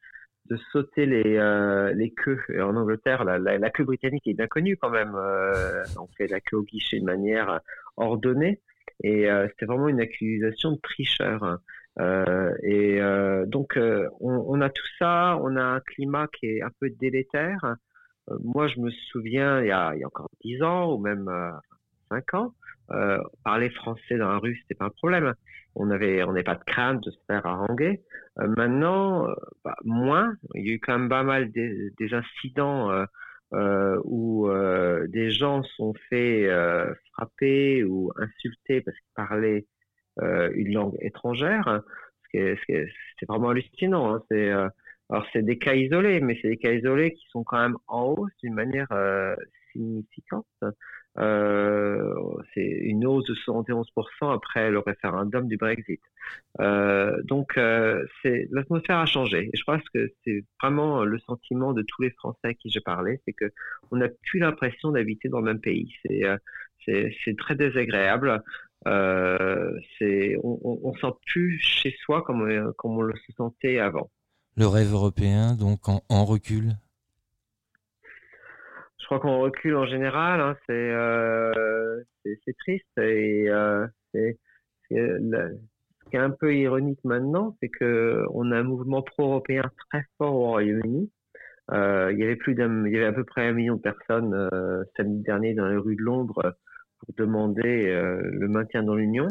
[0.49, 2.39] de sauter les, euh, les queues.
[2.59, 5.13] en Angleterre, la, la, queue britannique est bien connue quand même.
[5.15, 7.59] Euh, on fait la queue au guichet de manière
[7.97, 8.61] ordonnée.
[9.03, 11.59] Et euh, c'était vraiment une accusation de tricheur.
[12.63, 12.99] et
[13.47, 13.79] donc,
[14.19, 15.39] on, a tout ça.
[15.41, 17.75] On a un climat qui est un peu délétère.
[18.43, 21.29] moi, je me souviens, il y a, il y a encore dix ans ou même
[22.09, 22.53] cinq ans,
[23.43, 25.33] parler français dans la rue, c'était pas un problème.
[25.75, 28.01] On avait, on n'avait pas de crainte de se faire haranguer.
[28.39, 30.35] Euh, maintenant, euh, bah, moins.
[30.55, 32.91] Il y a eu quand même pas mal des, incidents
[33.53, 34.49] euh, où
[35.07, 36.47] des gens sont fait
[37.13, 39.65] frapper ou insulter parce qu'ils parlaient
[40.21, 41.81] une langue étrangère.
[42.33, 42.57] C'est
[43.27, 44.15] vraiment hallucinant.
[44.15, 44.71] Hein.
[45.09, 48.05] Alors c'est des cas isolés, mais c'est des cas isolés qui sont quand même en
[48.05, 48.87] hausse d'une manière
[49.71, 50.47] significante.
[51.19, 52.15] Euh,
[52.53, 56.01] c'est une hausse de 71% après le référendum du Brexit.
[56.59, 58.05] Euh, donc, euh,
[58.51, 59.49] l'atmosphère a changé.
[59.53, 62.81] Et je pense que c'est vraiment le sentiment de tous les Français à qui j'ai
[62.81, 63.51] parlé, c'est que
[63.91, 65.93] on n'a plus l'impression d'habiter dans le même pays.
[66.05, 66.23] C'est
[66.85, 68.43] c'est très désagréable.
[68.87, 72.41] Euh, on, on, on, sent plus chez soi comme,
[72.83, 74.11] on le se sentait avant.
[74.57, 76.75] Le rêve européen, donc en recul?
[79.03, 80.39] Je crois qu'on recule en général.
[80.39, 84.31] Hein, euh, c'est triste et euh, ce
[84.89, 90.33] qui est un peu ironique maintenant, c'est que on a un mouvement pro-européen très fort
[90.35, 91.11] au Royaume-Uni.
[91.71, 93.81] Euh, il y avait plus d'un, il y avait à peu près un million de
[93.81, 94.49] personnes
[94.95, 96.55] samedi dernier dans les rues de Londres
[96.99, 99.27] pour demander le maintien dans l'Union.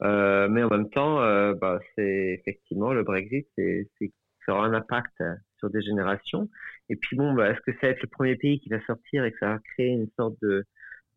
[0.00, 1.18] Mais en même temps,
[1.54, 3.88] bah, c'est effectivement le Brexit, c'est,
[4.44, 5.22] ça aura un impact
[5.62, 6.48] sur des générations.
[6.88, 9.24] Et puis bon, bah, est-ce que ça va être le premier pays qui va sortir
[9.24, 10.64] et que ça va créer une sorte de,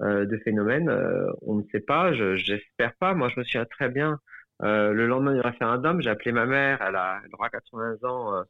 [0.02, 3.14] euh, de phénomène euh, On ne sait pas, j'espère pas.
[3.16, 4.20] Moi, je me souviens très bien
[4.62, 8.46] le lendemain du référendum, j'ai appelé ma mère, elle, a, elle aura 80 ans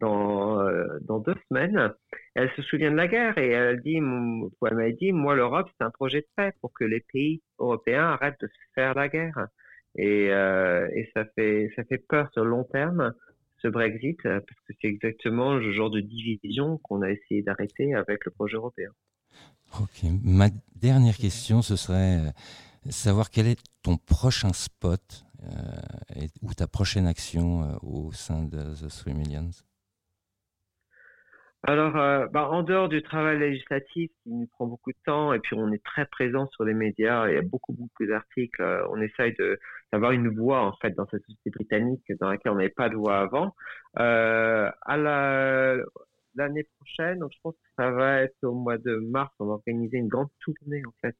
[0.00, 0.64] dans,
[1.00, 1.92] dans deux semaines.
[2.36, 5.84] Elle se souvient de la guerre et elle dit, elle m'a dit, moi l'Europe c'est
[5.84, 9.48] un projet de paix pour que les pays européens arrêtent de faire la guerre.
[9.96, 13.12] Et, et ça fait ça fait peur sur le long terme
[13.60, 17.94] ce Brexit, euh, parce que c'est exactement le genre de division qu'on a essayé d'arrêter
[17.94, 18.90] avec le projet européen.
[19.80, 20.04] Ok.
[20.24, 22.30] Ma dernière question, ce serait euh,
[22.90, 28.88] savoir quel est ton prochain spot euh, ou ta prochaine action au sein de The
[28.88, 29.50] Three Millions?
[31.64, 35.40] Alors, euh, bah, en dehors du travail législatif qui nous prend beaucoup de temps, et
[35.40, 39.00] puis on est très présent sur les médias, il y a beaucoup, beaucoup d'articles, on
[39.00, 39.58] essaye de,
[39.92, 42.96] d'avoir une voix, en fait, dans cette société britannique dans laquelle on n'avait pas de
[42.96, 43.54] voix avant.
[43.98, 45.76] Euh, à la,
[46.34, 49.54] l'année prochaine, donc je pense que ça va être au mois de mars, on va
[49.54, 51.16] organiser une grande tournée, en fait,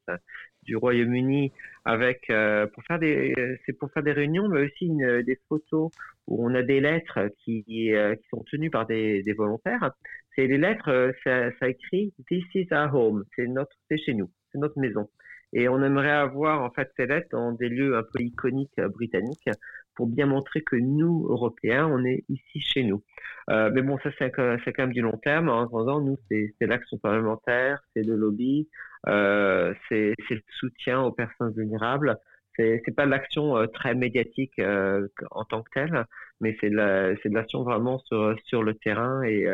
[0.63, 1.51] du Royaume-Uni
[1.85, 3.33] avec, euh, pour faire des,
[3.65, 5.91] c'est pour faire des réunions, mais aussi une, des photos
[6.27, 7.91] où on a des lettres qui, qui
[8.29, 9.91] sont tenues par des, des volontaires
[10.39, 13.25] et les lettres, euh, ça, ça écrit This is our home.
[13.35, 15.09] C'est notre, c'est chez nous, c'est notre maison.
[15.53, 18.89] Et on aimerait avoir en fait ces lettres dans des lieux un peu iconiques euh,
[18.89, 19.49] britanniques
[19.95, 23.03] pour bien montrer que nous, Européens, on est ici chez nous.
[23.49, 25.49] Euh, mais bon, ça c'est quand même du long terme.
[25.49, 28.69] En attendant, nous, c'est l'action parlementaire, c'est le lobby,
[29.07, 32.17] euh, c'est le soutien aux personnes vulnérables.
[32.55, 36.05] C'est pas l'action euh, très médiatique euh, en tant que telle,
[36.41, 39.45] mais c'est de l'action vraiment sur, sur le terrain et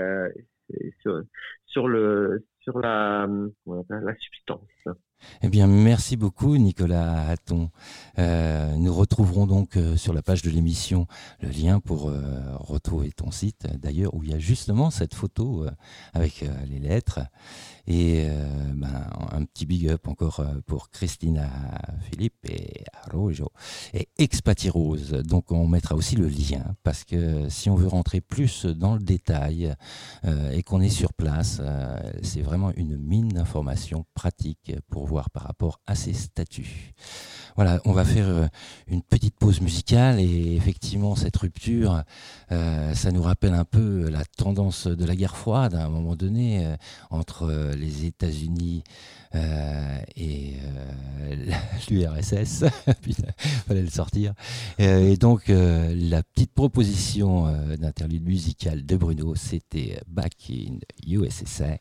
[1.01, 1.21] sur,
[1.65, 3.27] sur, le, sur la,
[3.65, 4.87] la substance.
[5.41, 7.69] Eh bien, merci beaucoup, Nicolas Hatton.
[8.17, 11.07] Euh, nous retrouverons donc euh, sur la page de l'émission
[11.41, 15.65] le lien pour euh, retrouver ton site, d'ailleurs, où il y a justement cette photo
[16.13, 17.19] avec les lettres.
[17.87, 18.27] Et
[18.73, 21.47] ben, un petit big up encore pour Christina
[22.09, 23.51] Philippe et Arrojo
[23.93, 25.11] et Expatirose.
[25.11, 29.01] Donc, on mettra aussi le lien parce que si on veut rentrer plus dans le
[29.01, 29.75] détail
[30.51, 31.61] et qu'on est sur place,
[32.23, 36.93] c'est vraiment une mine d'informations pratiques pour voir par rapport à ces statuts.
[37.55, 38.47] Voilà, on va faire euh,
[38.87, 42.03] une petite pause musicale et effectivement cette rupture,
[42.51, 46.17] euh, ça nous rappelle un peu la tendance de la guerre froide à un moment
[46.17, 46.75] donné euh,
[47.11, 48.83] entre les États-Unis
[50.15, 50.53] et
[51.89, 52.63] l'URSS.
[53.07, 53.15] Il
[53.67, 54.33] fallait le sortir.
[54.77, 61.79] et donc la petite proposition d'interlude musical de Bruno, c'était Back in USSR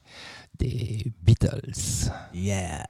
[0.58, 2.10] des Beatles.
[2.34, 2.84] Yeah.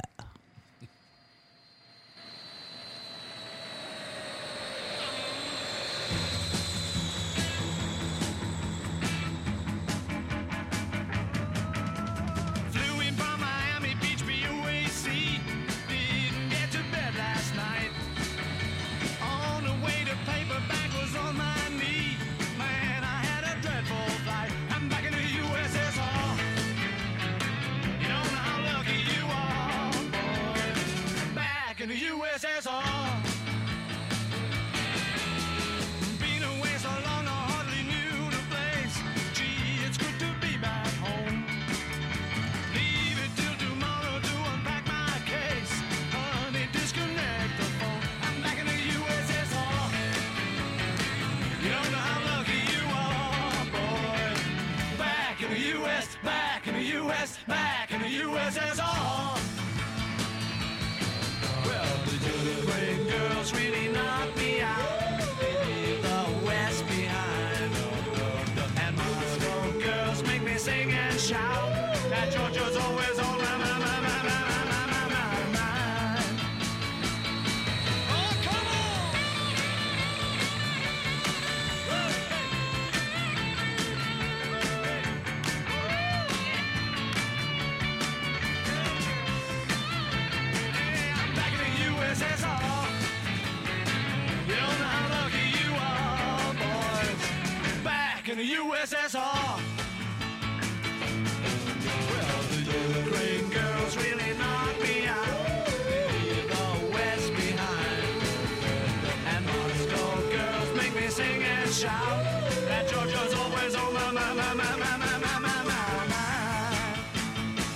[111.64, 112.24] and shout
[112.68, 117.00] that Georgia's always on my, my, my, my, my, my, my, my, my, mind.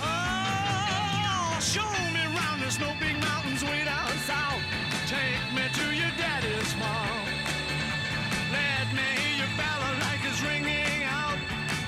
[0.01, 4.61] Oh, show me round the snow big mountains way down south.
[5.07, 7.25] Take me to your daddy's farm.
[8.53, 11.39] Let me hear your bellow like it's ringing out.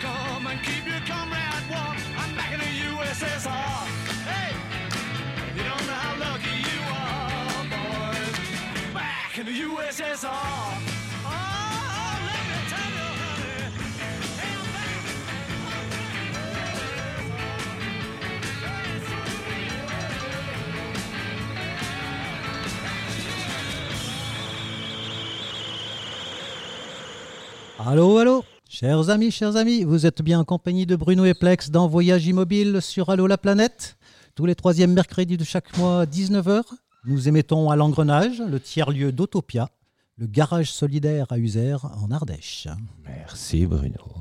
[0.01, 1.97] Come and keep your comrade warm.
[2.17, 3.77] I'm back in the USSR.
[4.25, 4.51] Hey,
[5.55, 8.93] you don't know how lucky you are, boys.
[8.93, 10.90] Back in the USSR.
[27.83, 31.71] Allô, allô Chers amis, chers amis, vous êtes bien en compagnie de Bruno et Plex
[31.71, 33.97] dans Voyage Immobile sur Allô la planète.
[34.35, 36.61] Tous les troisièmes mercredis de chaque mois à 19h,
[37.05, 39.69] nous émettons à l'engrenage, le tiers-lieu d'Autopia,
[40.19, 42.67] le garage solidaire à User en Ardèche.
[43.03, 44.13] Merci Bruno.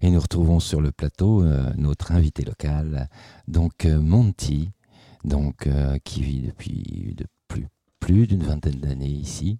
[0.00, 3.10] Et nous retrouvons sur le plateau euh, notre invité local,
[3.46, 4.70] donc euh, Monty,
[5.22, 7.66] donc, euh, qui vit depuis de plus,
[8.00, 9.58] plus d'une vingtaine d'années ici.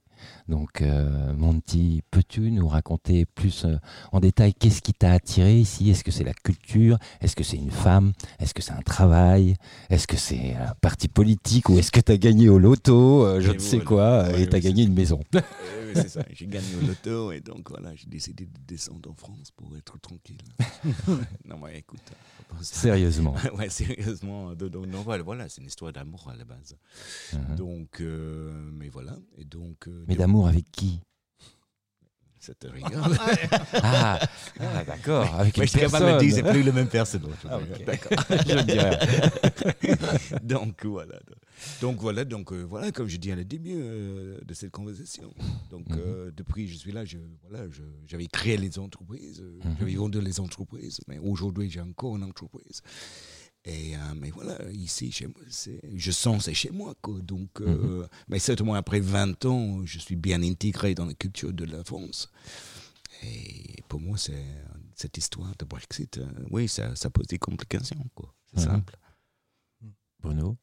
[0.49, 3.77] Donc euh, Monty, peux-tu nous raconter plus euh,
[4.13, 5.91] en détail qu'est-ce qui t'a attiré ici?
[5.91, 6.99] Est-ce que c'est la culture?
[7.21, 8.13] Est-ce que c'est une femme?
[8.39, 9.55] Est-ce que c'est un travail?
[9.91, 11.69] Est-ce que c'est un parti politique?
[11.69, 13.25] Ou est-ce que tu as gagné au loto?
[13.25, 15.41] Euh, Je ne sais quoi Ouais, Et tu as gagné une maison Oui,
[15.95, 16.25] c'est ça.
[16.33, 19.99] J'ai gagné au loto et donc voilà, j'ai décidé de descendre en France pour être
[20.01, 20.39] tranquille.
[21.47, 22.01] non, mais écoute.
[22.61, 23.35] se- Sérieusement.
[23.59, 24.51] ouais, sérieusement.
[24.53, 26.77] non, voilà, c'est une histoire d'amour à la base.
[27.33, 27.57] Mhm.
[27.57, 29.17] Donc, euh, mais voilà.
[29.37, 29.89] Et donc.
[30.13, 31.01] Mais d'amour avec qui?
[32.41, 33.17] Ça te regarde.
[33.85, 34.19] Ah,
[34.61, 36.53] ah, d'accord, avec Moi, une je pas me dire, c'est personne.
[36.53, 37.23] plus le même personne.
[37.49, 37.59] Ah.
[37.87, 38.25] D'accord.
[38.47, 41.19] Je donc voilà.
[41.81, 45.33] Donc voilà, donc euh, voilà, comme je dis à le début euh, de cette conversation.
[45.71, 45.99] Donc Mhm.
[45.99, 49.77] euh, depuis que je suis là, je voilà, je- j'avais créé les entreprises, Mhm.
[49.79, 52.81] j'avais vendu les entreprises, mais aujourd'hui j'ai encore une entreprise.
[53.65, 55.37] Et euh, mais voilà, ici chez moi,
[55.95, 57.21] je sens c'est chez moi quoi.
[57.21, 58.09] Donc, euh, Mhm.
[58.29, 62.29] mais certainement après 20 ans, je suis bien intégré dans la culture de la France.
[63.23, 64.45] Et pour moi, c'est
[64.97, 66.19] cette histoire de Brexit.
[66.19, 68.35] euh, oui, ça, ça pose des complications quoi.
[68.53, 68.73] C'est Mhm.
[68.73, 68.97] simple.
[70.21, 70.57] Bruno?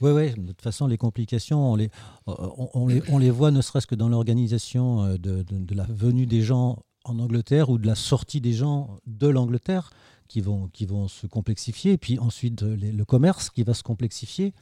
[0.00, 1.88] Oui, oui, de toute façon, les complications, on les,
[2.26, 5.84] on, on les, on les voit ne serait-ce que dans l'organisation de, de- de la
[5.84, 9.90] venue des gens en Angleterre ou de la sortie des gens de l'Angleterre
[10.28, 13.74] qui vont, qui vont se complexifier, et puis ensuite euh, les- le commerce qui va
[13.74, 14.52] se complexifier.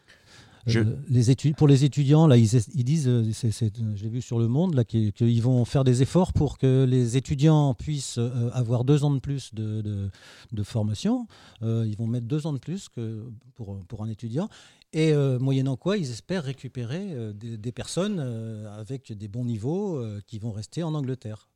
[0.64, 4.08] Je- Euh, les études, pour les étudiants, là, ils, ils disent, euh, c'est- c'est- j'ai
[4.08, 7.74] vu sur le Monde, là, qu'ils qu'ils vont faire des efforts pour que les étudiants
[7.74, 10.08] puissent euh, avoir deux ans de plus de, de-
[10.52, 11.26] de formation.
[11.62, 14.48] Euh, ils vont mettre deux ans de plus que pour, pour un étudiant.
[14.92, 20.52] Et moyennant quoi, ils espèrent récupérer des, des personnes avec des bons niveaux qui vont
[20.52, 21.48] rester en Angleterre.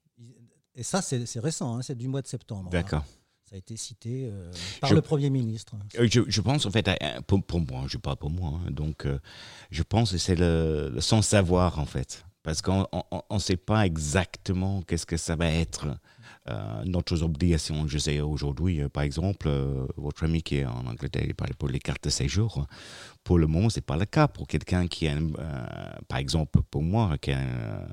[0.75, 2.71] Et ça, c'est c'est récent, hein, c'est du mois de septembre.
[2.71, 3.05] D'accord.
[3.49, 5.77] Ça a été cité euh, par Je- le Premier ministre.
[5.99, 8.71] Euh, Je, je pense en fait, à- pour, pour moi, je parle pour moi, hein,
[8.73, 9.19] donc euh,
[9.71, 12.87] je pense que c'est le, le sans savoir en fait, parce qu'on
[13.31, 15.87] ne sait pas exactement qu'est-ce que ça va être
[16.49, 17.87] euh, notre obligation.
[17.87, 21.55] Je sais aujourd'hui, euh, par exemple, euh, votre ami qui est en Angleterre, il parle
[21.55, 22.67] pour les cartes de séjour.
[23.23, 24.27] Pour le moment, c'est pas le cas.
[24.27, 25.21] Pour quelqu'un qui euh,
[26.09, 27.87] par exemple, pour moi, qui a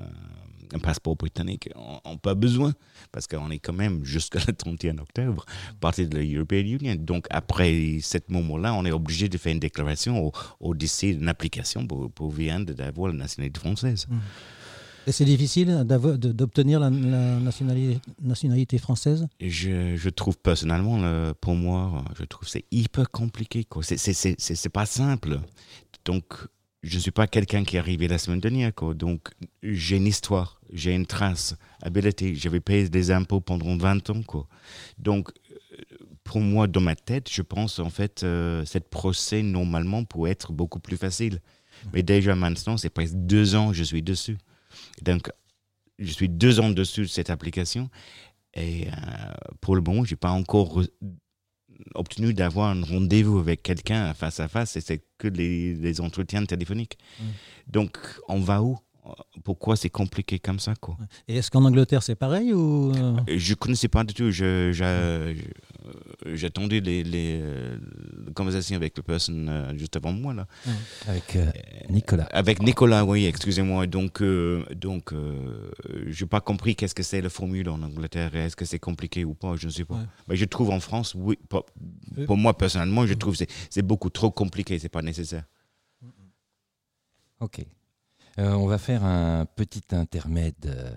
[0.74, 2.72] un, passeport britannique, on n'a pas besoin
[3.12, 5.44] parce qu'on est quand même jusqu'à le 31 octobre
[5.80, 6.94] partie de l'European Union.
[6.98, 11.28] Donc après ce moment-là, on est obligé de faire une déclaration au, au décès d'une
[11.28, 14.06] application pour, pour d'avoir la nationalité française.
[15.06, 19.26] Et c'est difficile d'obtenir la, la nationalité, nationalité française?
[19.38, 23.66] Je, je trouve personnellement, le- pour moi, je trouve c'est hyper compliqué.
[23.82, 25.40] c'est pas simple.
[26.06, 26.24] Donc,
[26.84, 28.72] je suis pas quelqu'un qui est arrivé la semaine dernière.
[28.94, 29.30] Donc,
[29.62, 32.34] j'ai une histoire, j'ai une trace, habilité.
[32.34, 34.20] J'avais payé des impôts pendant 20 ans.
[34.98, 35.30] Donc,
[36.24, 40.52] pour moi, dans ma tête, je pense en fait, euh, cette procès, normalement, pour être
[40.52, 41.40] beaucoup plus facile.
[41.92, 44.36] Mais déjà maintenant, c'est presque deux ans que je suis dessus.
[45.02, 45.30] Donc,
[45.98, 47.88] je suis deux ans dessus de cette application.
[48.54, 48.92] Et euh,
[49.60, 50.88] pour le moment, j'ai pas encore re-
[51.94, 54.76] obtenu d'avoir un rendez-vous avec quelqu'un face à face.
[54.76, 56.98] Et c'est que les, les entretiens téléphoniques.
[57.20, 57.24] Mm.
[57.68, 57.98] Donc,
[58.28, 58.78] on va où?
[59.44, 60.96] Pourquoi c'est compliqué comme ça quoi?
[61.28, 64.30] Et est-ce qu'en Angleterre c'est pareil ou euh, Je connaissais pas du tout.
[64.30, 65.42] Je, je- je-
[66.26, 67.76] j'attendais les, les, euh,
[68.34, 70.46] conversations avec la personne euh, juste avant moi là.
[71.08, 71.50] Avec euh,
[71.88, 72.24] Nicolas.
[72.32, 73.86] Avec Nicolas, oui, excusez-moi.
[73.86, 75.70] Donc, euh, donc, euh,
[76.08, 78.34] j'ai pas compris qu'est-ce que c'est la formule en Angleterre.
[78.34, 79.56] Est-ce que c'est compliqué ou pas?
[79.56, 79.94] Je ne sais pas.
[79.96, 80.06] Ouais.
[80.28, 81.38] Mais je trouve en France, oui.
[81.48, 81.66] Pour,
[82.18, 82.26] Euh.
[82.26, 84.78] pour moi personnellement, je trouve que c'est, c'est beaucoup trop compliqué.
[84.78, 85.44] C'est pas nécessaire.
[87.40, 87.64] Ok.
[88.38, 90.90] Euh, on va faire un petit intermède euh,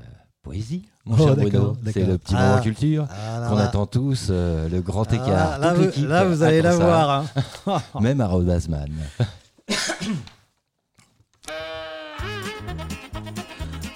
[0.47, 1.77] poésie, mon Oh, cher d'accord, Bruno.
[1.93, 2.47] C'est le petit Ah.
[2.49, 5.59] moment culture Ah, qu'on attend tous, euh, le grand Ah, écart.
[5.59, 7.25] là, vous, l'équipe là, vous allez la voir.
[7.67, 7.81] hein.
[8.01, 8.91] Même à Rodasman.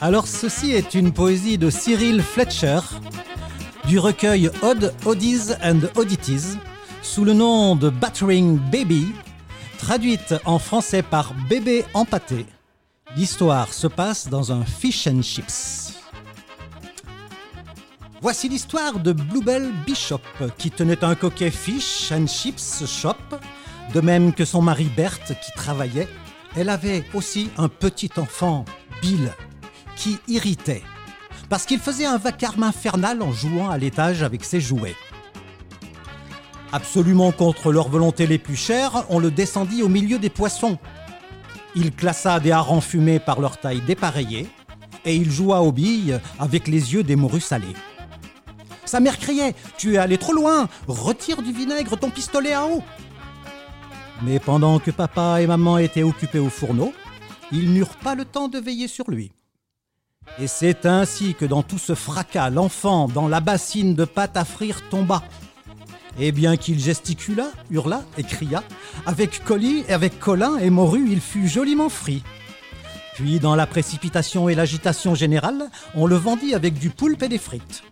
[0.01, 2.79] Alors, ceci est une poésie de Cyril Fletcher
[3.87, 6.57] du recueil Odd Oddies and Oddities
[7.03, 9.13] sous le nom de Battering Baby,
[9.79, 12.45] traduite en français par Bébé empâté
[13.17, 15.90] L'histoire se passe dans un fish and chips.
[18.21, 20.21] Voici l'histoire de Bluebell Bishop,
[20.59, 23.15] qui tenait un coquet fish and chips shop,
[23.95, 26.07] de même que son mari Berthe, qui travaillait.
[26.55, 28.63] Elle avait aussi un petit enfant,
[29.01, 29.31] Bill,
[29.95, 30.83] qui irritait,
[31.49, 34.95] parce qu'il faisait un vacarme infernal en jouant à l'étage avec ses jouets.
[36.71, 40.77] Absolument contre leur volonté les plus chères, on le descendit au milieu des poissons.
[41.73, 44.47] Il classa des harengs fumés par leur taille dépareillée,
[45.05, 47.73] et il joua aux billes avec les yeux des morues salées.
[48.91, 52.83] Sa mère criait Tu es allé trop loin Retire du vinaigre ton pistolet à eau
[54.21, 56.91] Mais pendant que papa et maman étaient occupés au fourneau,
[57.53, 59.31] ils n'eurent pas le temps de veiller sur lui.
[60.39, 64.43] Et c'est ainsi que dans tout ce fracas, l'enfant, dans la bassine de pâte à
[64.43, 65.23] frire, tomba.
[66.19, 68.61] Et bien qu'il gesticula, hurla et cria,
[69.05, 72.23] avec Colli, avec Colin et Morue, il fut joliment frit.
[73.13, 77.37] Puis, dans la précipitation et l'agitation générale, on le vendit avec du poulpe et des
[77.37, 77.83] frites.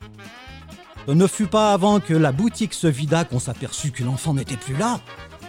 [1.15, 4.75] Ne fut pas avant que la boutique se vida qu'on s'aperçut que l'enfant n'était plus
[4.75, 4.99] là.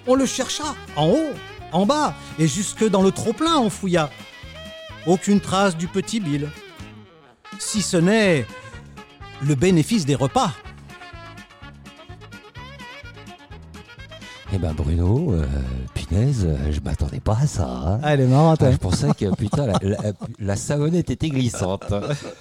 [0.07, 0.65] On le chercha,
[0.97, 1.35] en haut,
[1.73, 4.09] en bas, et jusque dans le trop-plein on fouilla.
[5.07, 6.49] Aucune trace du petit Bill.
[7.59, 8.47] Si ce n'est
[9.43, 10.53] le bénéfice des repas.
[14.53, 15.47] Eh ben Bruno, euh,
[16.11, 17.67] punaise, euh, je m'attendais pas à ça.
[17.69, 18.01] hein.
[18.03, 19.99] Ah, elle est marrante, Ah, je pensais que putain la, la,
[20.39, 21.85] la savonnette était glissante.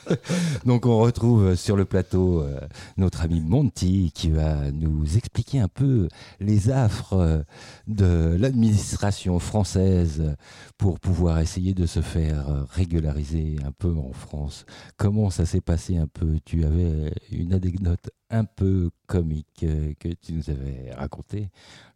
[0.66, 2.60] Donc on retrouve sur le plateau euh,
[2.98, 6.08] notre ami Monty qui va nous expliquer un peu
[6.40, 7.42] les affres euh,
[7.88, 10.36] de l'administration française
[10.78, 14.66] pour pouvoir essayer de se faire euh, régulariser un peu en France.
[14.98, 16.38] Comment ça s'est passé un peu?
[16.46, 21.50] Tu avais une anecdote un peu comique euh, que tu nous avais racontée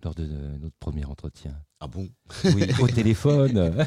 [0.03, 1.53] lors de euh, notre premier entretien.
[1.79, 2.09] Ah bon?
[2.45, 3.85] Oui, au téléphone.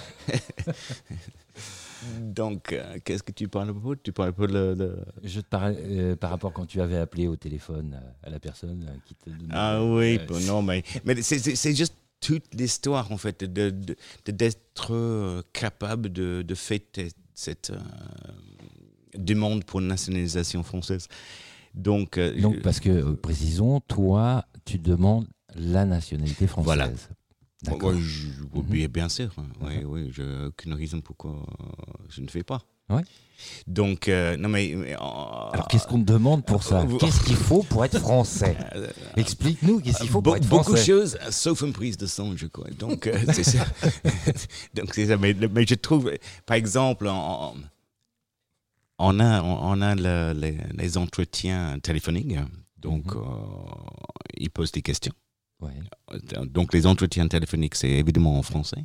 [2.20, 3.96] Donc, euh, qu'est-ce que tu parles pour?
[4.00, 4.74] Tu parles pour le.
[4.74, 8.38] le- Je te parlais euh, par rapport quand tu avais appelé au téléphone à la
[8.38, 13.10] personne qui te donnait- Ah oui, Euh, bon, non, mais, mais c'est- juste toute l'histoire,
[13.12, 17.72] en fait, de de- de- d'être euh, capable de, de faire te- cette
[19.14, 21.08] demande pour une nationalisation française.
[21.76, 26.64] Donc, euh, Donc parce que euh, précisons, toi, tu demandes la nationalité française.
[26.66, 26.88] Voilà.
[26.88, 28.88] Ouais, je- oui, Mhm.
[28.88, 29.30] bien- sûr.
[29.60, 31.64] Oui, oui, je n'ai aucune raison pourquoi euh,
[32.08, 32.62] je ne fais pas.
[32.88, 33.02] Ouais.
[33.66, 34.72] Donc, euh, non, mais.
[34.76, 36.86] mais, euh, Alors qu'est-ce qu'on te demande pour ça?
[37.00, 38.56] Qu'est-ce qu'il faut pour être français?
[39.16, 40.84] Explique-nous qu'est-ce qu'il faut pour être beaucoup de français?
[40.92, 42.70] choses, sauf une prise de sang, je crois.
[42.78, 43.66] Donc, c'est ça.
[44.74, 45.16] Donc, c'est ça.
[45.16, 46.12] Mais, mais je trouve,
[46.46, 47.54] par exemple, on,
[48.98, 52.36] on a, on a le- les, les entretiens téléphoniques.
[52.78, 53.22] Donc, Mhm.
[53.22, 55.12] euh, ils posent des questions.
[55.60, 55.72] Ouais.
[56.46, 58.84] Donc, les entretiens téléphoniques, c'est évidemment en français.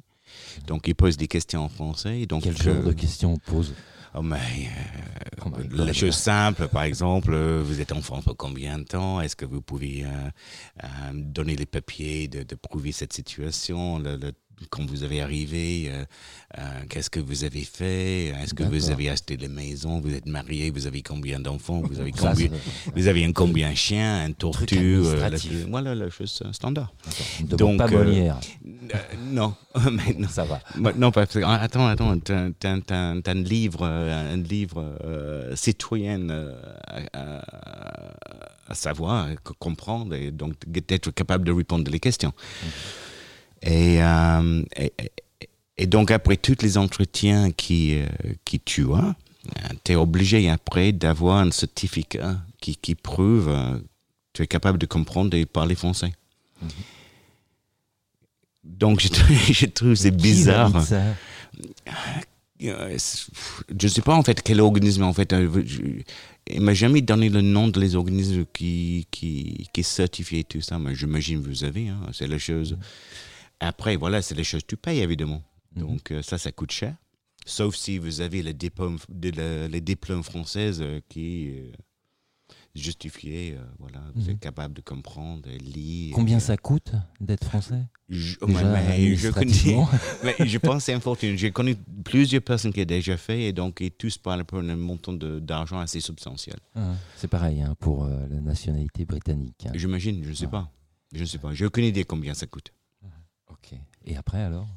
[0.68, 2.26] Donc, ils posent des questions en français.
[2.26, 3.74] Donc, Quel genre euh, de questions on pose
[4.16, 5.74] oh, mais, euh, Oh God.
[5.74, 9.20] les choses simples, par exemple, euh, vous êtes en France pour combien de temps?
[9.20, 10.08] Est-ce que vous pouvez euh,
[10.84, 14.32] euh, donner les papiers de, de prouver cette situation le- le-
[14.70, 16.06] Quand vous avez arrivé, euh,
[16.58, 18.28] euh, qu'est-ce que vous avez fait?
[18.28, 21.82] Est-ce que vous avez acheté la maison Vous êtes marié Vous avez combien d'enfants?
[21.82, 24.66] Vous avez Ça, combien c'est- Vous avez un combien de chiens, un tortue
[25.08, 25.38] euh, la-.
[25.70, 26.94] Voilà la chose standard.
[27.58, 28.98] Donc, pas euh,
[29.32, 29.56] non,
[29.92, 30.28] mais non.
[30.30, 30.60] Ça va.
[30.98, 32.42] Non, parce que, ah, attends, attends, t'as,
[32.94, 36.54] un livre, un livre euh, citoyen euh,
[37.14, 38.12] à, à-
[38.68, 42.32] à savoir, à co- comprendre et donc d'être capable de répondre les questions.
[43.64, 44.64] Et, euh,
[45.78, 48.08] et, donc après tous les entretiens qui, euh,
[48.46, 49.16] qui tu as,
[49.84, 53.84] tu es obligé après d'avoir un certificat qui, qui prouve euh, que
[54.34, 56.12] tu es capable de comprendre et parler français.
[58.64, 60.72] Donc je, trouve- je trouve c'est bizarre.
[62.64, 65.34] Euh, Je ne sais pas en fait quel organisme en fait.
[65.34, 65.82] euh, je-
[66.48, 70.78] Il m'a jamais donné le nom de les organismes qui qui qui certifient tout ça,
[70.78, 71.90] mais j'imagine que vous avez.
[71.90, 72.78] Hein, c'est la chose.
[73.62, 75.42] Après voilà, c'est les choses que tu payes évidemment.
[75.76, 75.82] Mhm.
[75.88, 76.96] Donc euh, ça, ça coûte cher.
[77.46, 81.72] Sauf si vous avez le diplôme, de la- les diplômes françaises euh, qui euh,
[82.76, 84.30] justifiés, euh, voilà, vous Mhm.
[84.32, 86.14] êtes capable de comprendre, de lire.
[86.16, 87.84] Combien ça coûte d'être français?
[88.10, 89.54] Je, Déjà, mais- je connais,
[90.24, 91.28] mais je pense que c'est important.
[91.36, 94.76] J'ai connu plusieurs personnes qui ont déjà fait et donc ils tous parlent pour un
[94.76, 96.58] montant d'argent assez substantiel.
[96.76, 99.66] Ah, C'est pareil hein, pour euh, la nationalité britannique.
[99.66, 99.72] hein.
[99.74, 100.52] J'imagine, je ne sais Ah.
[100.52, 100.72] pas.
[101.14, 101.54] Je ne sais pas.
[101.54, 102.72] J'ai aucune idée combien ça coûte.
[104.06, 104.68] Et après alors?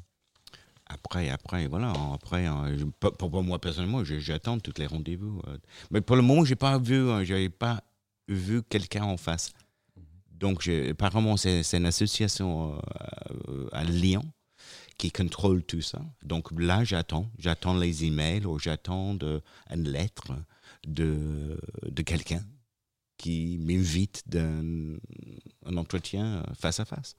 [0.87, 1.93] Après, après, voilà.
[2.13, 2.85] Après, euh,
[3.17, 5.41] pour, moi personnellement, j'attends tous les rendez-vous.
[5.47, 5.57] euh.
[5.89, 7.81] Mais pour le moment, j'ai pas vu, euh, j'avais pas
[8.27, 9.51] vu quelqu'un en face.
[10.29, 12.79] Donc, apparemment, c'est une association
[13.71, 14.25] à Lyon
[14.97, 16.01] qui contrôle tout ça.
[16.23, 17.31] Donc là, j'attends.
[17.39, 19.17] J'attends les emails ou j'attends
[19.69, 20.33] une lettre
[20.85, 22.43] de, de quelqu'un
[23.17, 24.97] qui m'invite d'un
[25.65, 27.15] un entretien face à face.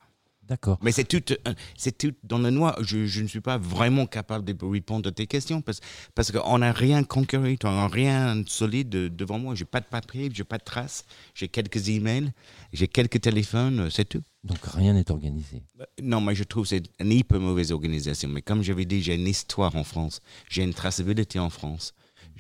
[0.49, 0.79] D'accord.
[0.81, 2.77] Mais c'est tout, euh, c'est tout dans le noir.
[2.83, 5.81] Je, je ne suis pas vraiment capable de répondre à tes questions parce,
[6.15, 9.55] parce qu'on n'a rien concret, on n'a rien de solide de- devant moi.
[9.57, 12.33] J'ai pas de papier, j'ai pas de traces, j'ai quelques emails,
[12.73, 14.23] j'ai quelques téléphones, euh, c'est tout.
[14.45, 15.65] Donc rien n'est organisé.
[16.01, 18.29] Non, mais je trouve que c'est une hyper mauvaise organisation.
[18.29, 20.21] Mais comme j'avais dit, j'ai une histoire en France.
[20.49, 21.93] J'ai une traçabilité en France.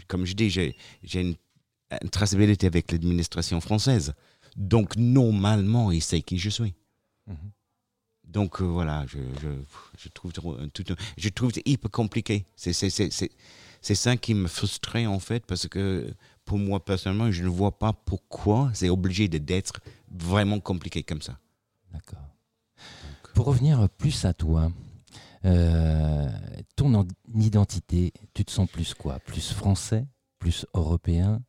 [0.06, 1.34] Comme je dis, j'ai j'ai une,
[2.02, 4.14] une traçabilité avec l'administration française.
[4.56, 6.74] Donc, normalement, il sait qui je suis.
[8.26, 10.84] Donc, euh, voilà, je, trouve trop- tout,
[11.16, 12.44] je trouve hyper compliqué.
[12.56, 12.72] C'est
[13.94, 16.12] ça qui me frustrait, en fait, parce que
[16.44, 21.38] pour moi, personnellement, je ne vois pas pourquoi c'est obligé d'être vraiment compliqué comme ça.
[21.92, 22.18] D'accord.
[23.34, 24.72] Pour revenir plus à toi,
[25.44, 26.28] euh,
[26.74, 29.18] ton en- identité, tu te sens plus quoi?
[29.20, 30.06] Plus français?
[30.38, 31.42] Plus européen?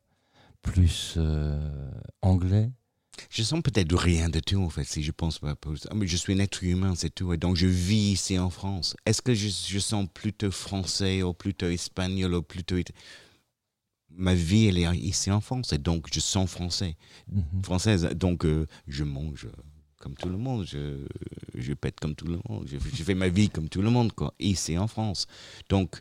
[0.62, 1.90] Plus euh,
[2.22, 2.70] anglais?
[3.30, 5.54] Je sens peut-être rien de tout, en fait, si je pense pas.
[5.90, 7.32] Ah, mais je suis un être humain, c'est tout.
[7.32, 8.96] Et donc, je vis ici en France.
[9.06, 12.76] Est-ce que je, je sens plutôt français ou plutôt espagnol ou plutôt.
[14.10, 15.72] Ma vie, elle est ici en France.
[15.72, 16.96] Et donc, je sens français.
[17.30, 17.62] Mhm.
[17.62, 18.04] Française.
[18.14, 19.48] Donc, euh, je mange
[19.98, 20.64] comme tout le monde.
[20.66, 21.06] Je,
[21.54, 22.66] je pète comme tout le monde.
[22.66, 24.34] Je, je fais ma vie comme tout le monde, quoi.
[24.38, 25.26] Ici en France.
[25.68, 26.00] Donc,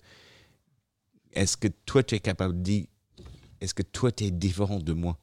[1.33, 2.85] est-ce que toi, tu es capable de dire.
[3.59, 5.17] Est-ce que toi, tu es différent de moi?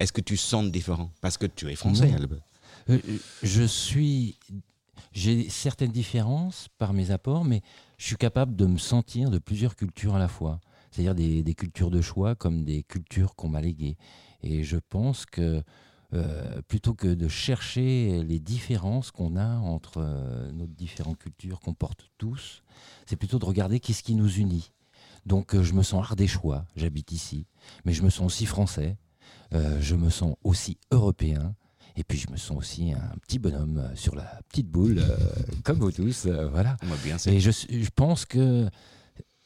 [0.00, 1.10] Est-ce que tu sens différent?
[1.20, 2.12] Parce que tu es français.
[2.88, 4.38] Euh, euh, Je suis.
[5.12, 7.60] J'ai certaines différences par mes apports, mais
[7.98, 10.58] je suis capable de me sentir de plusieurs cultures à la fois.
[10.90, 13.96] C'est-à-dire des, des cultures de choix comme des cultures qu'on m'a léguées.
[14.42, 15.62] Et je pense que
[16.14, 21.72] euh, plutôt que de chercher les différences qu'on a entre euh, nos différentes cultures qu'on
[21.72, 22.62] porte tous,
[23.06, 24.72] c'est plutôt de regarder qu'est-ce qui nous unit.
[25.24, 27.46] Donc euh, je me sens ardéchois, j'habite ici,
[27.86, 28.98] mais je me sens aussi français,
[29.54, 31.54] euh, je me sens aussi européen,
[31.96, 35.16] et puis je me sens aussi un petit bonhomme euh, sur la petite boule, euh,
[35.64, 36.76] comme vous tous, euh, voilà.
[37.04, 37.16] Bien.
[37.26, 38.68] Et je, je pense que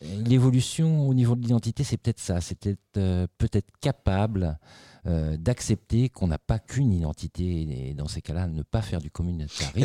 [0.03, 2.59] l'évolution au niveau de l'identité, c'est peut-être ça, c'est
[2.93, 4.59] peut-être capable
[5.07, 9.11] euh, d'accepter qu'on n'a pas qu'une identité, et dans ces cas-là, ne pas faire du
[9.11, 9.79] communautarisme,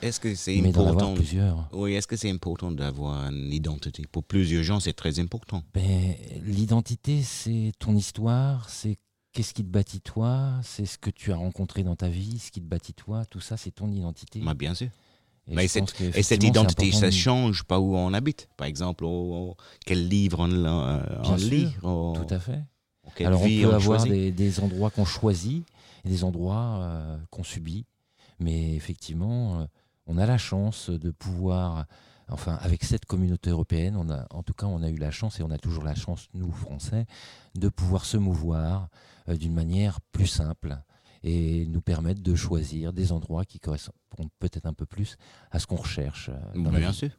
[0.00, 1.68] Est-ce que c'est d'en avoir important plusieurs.
[1.72, 4.04] Oui, est-ce que c'est important d'avoir une identité?
[4.10, 5.62] Pour plusieurs gens, c'est très important.
[5.74, 6.14] Ben,
[6.44, 8.96] L'identité, c'est ton histoire, c'est
[9.32, 12.50] qu'est-ce qui te bâtit toi, c'est ce que tu as rencontré dans ta vie, ce
[12.50, 14.40] qui te bâtit toi, tout ça, c'est ton identité.
[14.40, 14.88] Moi, bien sûr.
[15.48, 18.48] Et mais cette identité, ça de- change pas où on habite.
[18.56, 19.08] Par exemple, au-
[19.50, 21.68] au- quel livre on, euh, on lit.
[21.82, 22.60] au- Tout à fait.
[23.24, 25.64] Alors on peut avoir des, des endroits qu'on choisit
[26.04, 27.84] et des endroits euh, qu'on subit,
[28.38, 29.64] mais effectivement, euh,
[30.06, 31.86] on a la chance de pouvoir,
[32.28, 35.40] enfin avec cette communauté européenne, on a, en tout cas on a eu la chance
[35.40, 37.06] et on a toujours la chance, nous Français,
[37.56, 38.88] de pouvoir se mouvoir
[39.28, 40.76] d'une manière plus simple
[41.24, 45.16] et nous permettre de choisir des endroits qui correspondent peut-être un peu plus
[45.50, 46.28] à ce qu'on recherche.
[46.30, 47.10] euh, dans Bien sûr.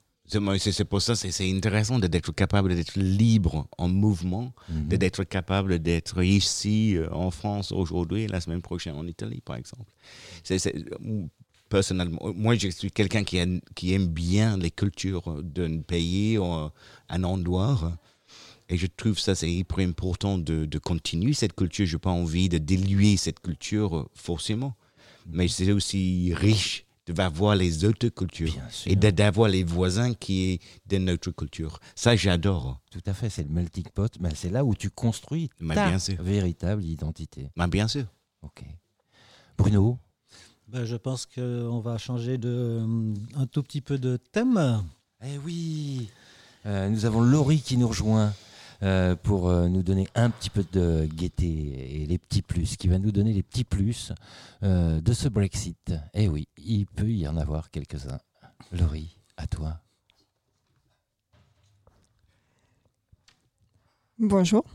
[0.76, 5.80] C'est pour ça c'est c'est intéressant d'être capable d'être libre en mouvement, de- d'être capable
[5.80, 9.92] d'être ici euh, en France aujourd'hui et la semaine prochaine en Italie, par exemple.
[11.70, 16.44] Personnellement, moi, je suis quelqu'un qui, aime- qui aime bien les cultures d'un pays ou
[17.10, 17.98] un endroit.
[18.74, 21.86] Et je trouve ça, c'est hyper important de, de continuer cette culture.
[21.86, 24.76] Je n'ai pas envie de diluer cette culture euh, forcément.
[25.28, 28.92] Mais c'est aussi riche de voir les autres cultures Bien sûr.
[28.92, 31.80] et d'avoir les voisins qui est de notre culture.
[31.96, 32.80] Ça, j'adore.
[32.92, 34.12] Tout à fait, c'est le melting pot.
[34.20, 36.22] Ben, c'est là où tu construis Mais ta bien sûr.
[36.24, 37.50] véritable identité.
[37.58, 38.06] Mais bien sûr.
[38.42, 38.64] Ok.
[39.58, 40.00] Bruno,
[40.68, 42.82] Ben, je pense qu'on va changer de,
[43.36, 44.84] un tout petit peu de thème.
[45.24, 46.10] eh oui,
[46.66, 48.34] Euh, nous avons Laurie qui nous rejoint
[48.84, 52.88] euh, pour euh, nous donner un petit peu de gaieté et les petits plus, qui
[52.88, 54.12] va nous donner les petits plus
[54.64, 55.94] euh, de ce Brexit.
[56.14, 58.20] Eh oui, il peut y en avoir quelques-uns.
[58.72, 59.80] Laurie, à toi.
[64.20, 64.66] Bonjour.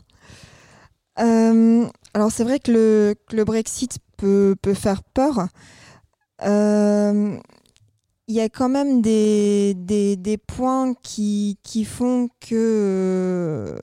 [1.17, 5.49] Alors c'est vrai que le, que le Brexit peut, peut faire peur.
[6.43, 7.37] Euh,
[8.31, 11.57] Il y a quand même des, points qui,
[11.87, 13.79] font que euh,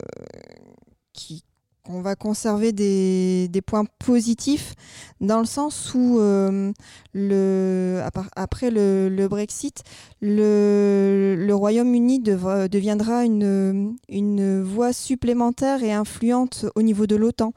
[1.82, 4.74] qu'on va conserver des, points positifs
[5.20, 6.72] dans le sens où euh,
[7.12, 8.00] le,
[8.36, 9.82] après le, Brexit,
[10.20, 17.52] le, le Royaume-Uni deviendra une, voie supplémentaire et influente au niveau de l'OTAN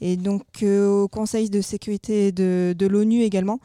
[0.00, 3.58] et donc euh, au Conseil de sécurité de l'ONU également.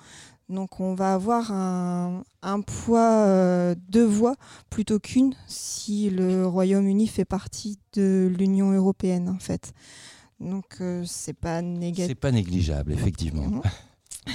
[0.50, 4.36] Donc on va avoir un, un poids euh, deux voix
[4.70, 9.74] plutôt qu'une si le Royaume-Uni fait partie de l'Union européenne en fait.
[10.40, 12.08] Donc euh, c'est pas négatif.
[12.08, 13.44] C'est pas négligeable, effectivement.
[13.48, 13.62] Mhm.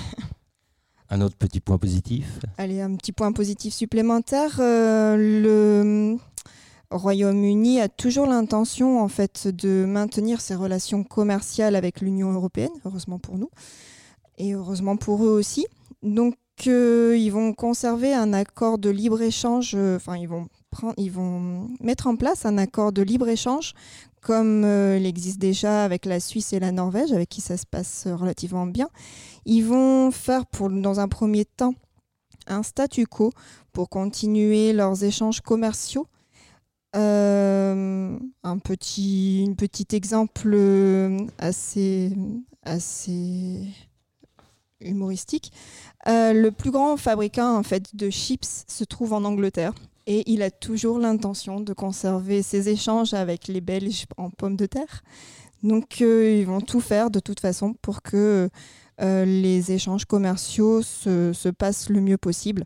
[1.11, 4.59] Un autre petit point positif Allez, un petit point positif supplémentaire.
[4.61, 6.19] euh, le
[6.91, 13.19] Royaume-Uni a toujours l'intention en fait de maintenir ses relations commerciales avec l'Union européenne, heureusement
[13.19, 13.49] pour nous,
[14.37, 15.67] et heureusement pour eux aussi.
[16.03, 16.37] Donc
[16.67, 20.49] euh, ils vont conserver un accord de libre-échange, euh, enfin ils vont
[20.97, 23.73] ils vont mettre en place un accord de libre-échange
[24.21, 27.67] comme euh, il existe déjà avec la Suisse et la Norvège, avec qui ça se
[27.67, 28.89] passe relativement bien.
[29.47, 31.75] Ils vont faire pour, dans un premier temps
[32.49, 33.31] un statu quo
[33.73, 36.07] pour continuer leurs échanges commerciaux.
[36.95, 40.59] Un petit, un petit exemple
[41.39, 42.13] assez,
[42.65, 43.69] assez
[44.81, 45.53] humoristique.
[46.07, 49.75] Euh, le plus grand fabricant en fait de chips se trouve en Angleterre
[50.07, 54.67] et il a toujours l'intention de conserver ses échanges avec les Belges en pommes de
[54.67, 55.03] terre.
[55.63, 58.49] Donc euh, ils vont tout faire de toute façon pour que
[59.01, 62.65] euh, les échanges commerciaux se, se passent le mieux possible.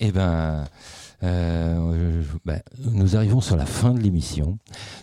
[0.00, 0.66] Eh ben,
[1.24, 4.58] euh, bah, nous arrivons sur la fin de l'émission.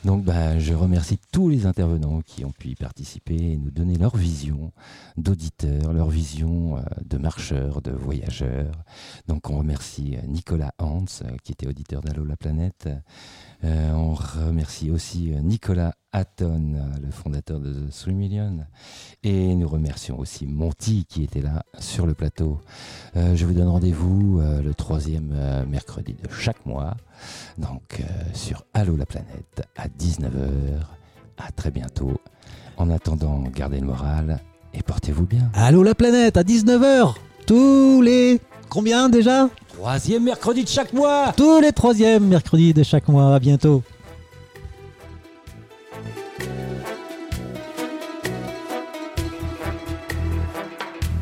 [0.05, 3.95] Donc, bah, je remercie tous les intervenants qui ont pu y participer et nous donner
[3.95, 4.71] leur vision
[5.17, 8.83] d'auditeurs, leur vision euh, de marcheurs, de voyageurs.
[9.27, 11.05] Donc, on remercie euh, Nicolas Hans,
[11.43, 12.89] qui était auditeur d'Allo la planète.
[13.63, 18.65] On remercie aussi Nicolas Hatton, le fondateur de The 3 Million.
[19.21, 22.59] Et nous remercions aussi Monty, qui était là sur le plateau.
[23.13, 26.95] Je vous donne rendez-vous euh, le troisième euh, mercredi de chaque mois,
[27.57, 30.81] donc euh, sur Allo la planète à 19h.
[31.37, 32.19] À très bientôt.
[32.77, 34.39] En attendant, gardez le moral
[34.73, 35.49] et portez-vous bien.
[35.53, 38.39] Allô la planète à 19h Tous les...
[38.69, 39.49] Combien déjà?
[39.73, 43.35] Troisième mercredi de chaque mois Tous les troisièmes mercredis de chaque mois.
[43.35, 43.83] À bientôt.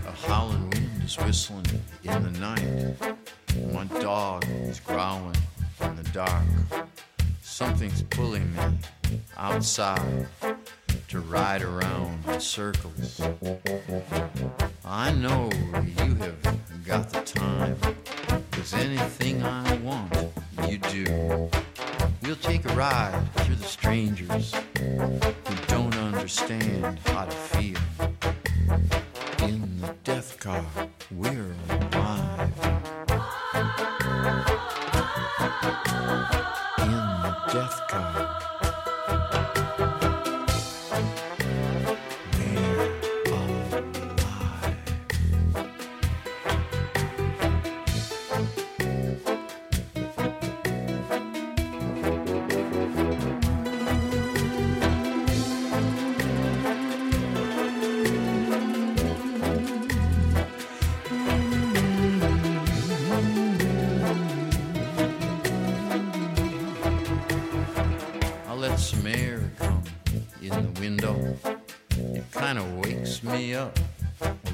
[0.05, 1.65] A howling wind is whistling
[2.05, 2.78] in the night.
[3.73, 5.35] My dog is growling
[5.81, 6.43] in the dark.
[7.41, 10.27] Something's pulling me outside
[11.07, 13.21] to ride around in circles.
[14.85, 17.77] I know you have got the time,
[18.51, 20.13] 'cause anything I want,
[20.67, 21.49] you do.
[22.21, 27.79] We'll take a ride through the strangers who don't understand how to feel.
[29.39, 30.65] In the death car,
[31.11, 31.98] we're alive.
[37.51, 38.48] death coming.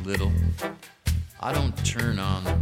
[0.06, 0.32] Little.
[1.42, 2.55] I don't turn on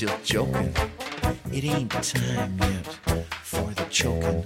[0.00, 0.74] still joking.
[1.52, 2.86] It ain't time yet
[3.42, 4.42] for the choking.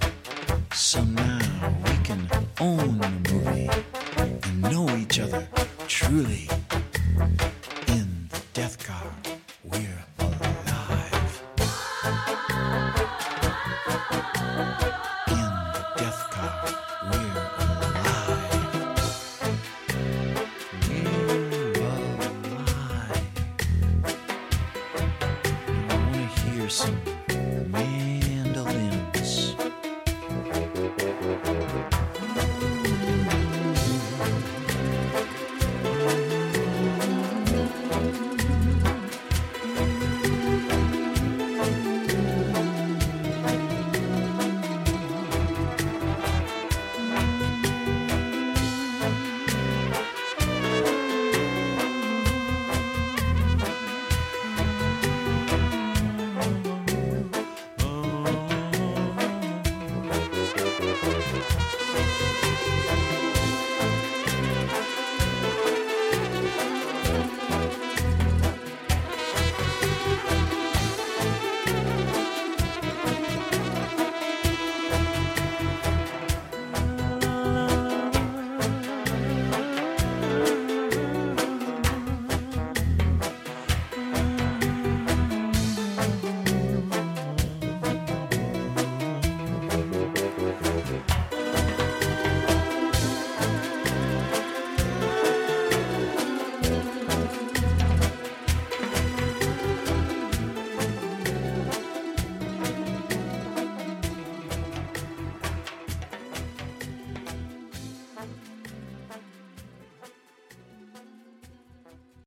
[0.73, 1.39] So now
[1.85, 2.27] we can
[2.59, 3.69] own the movie
[4.17, 5.47] and know each other
[5.87, 6.44] truly.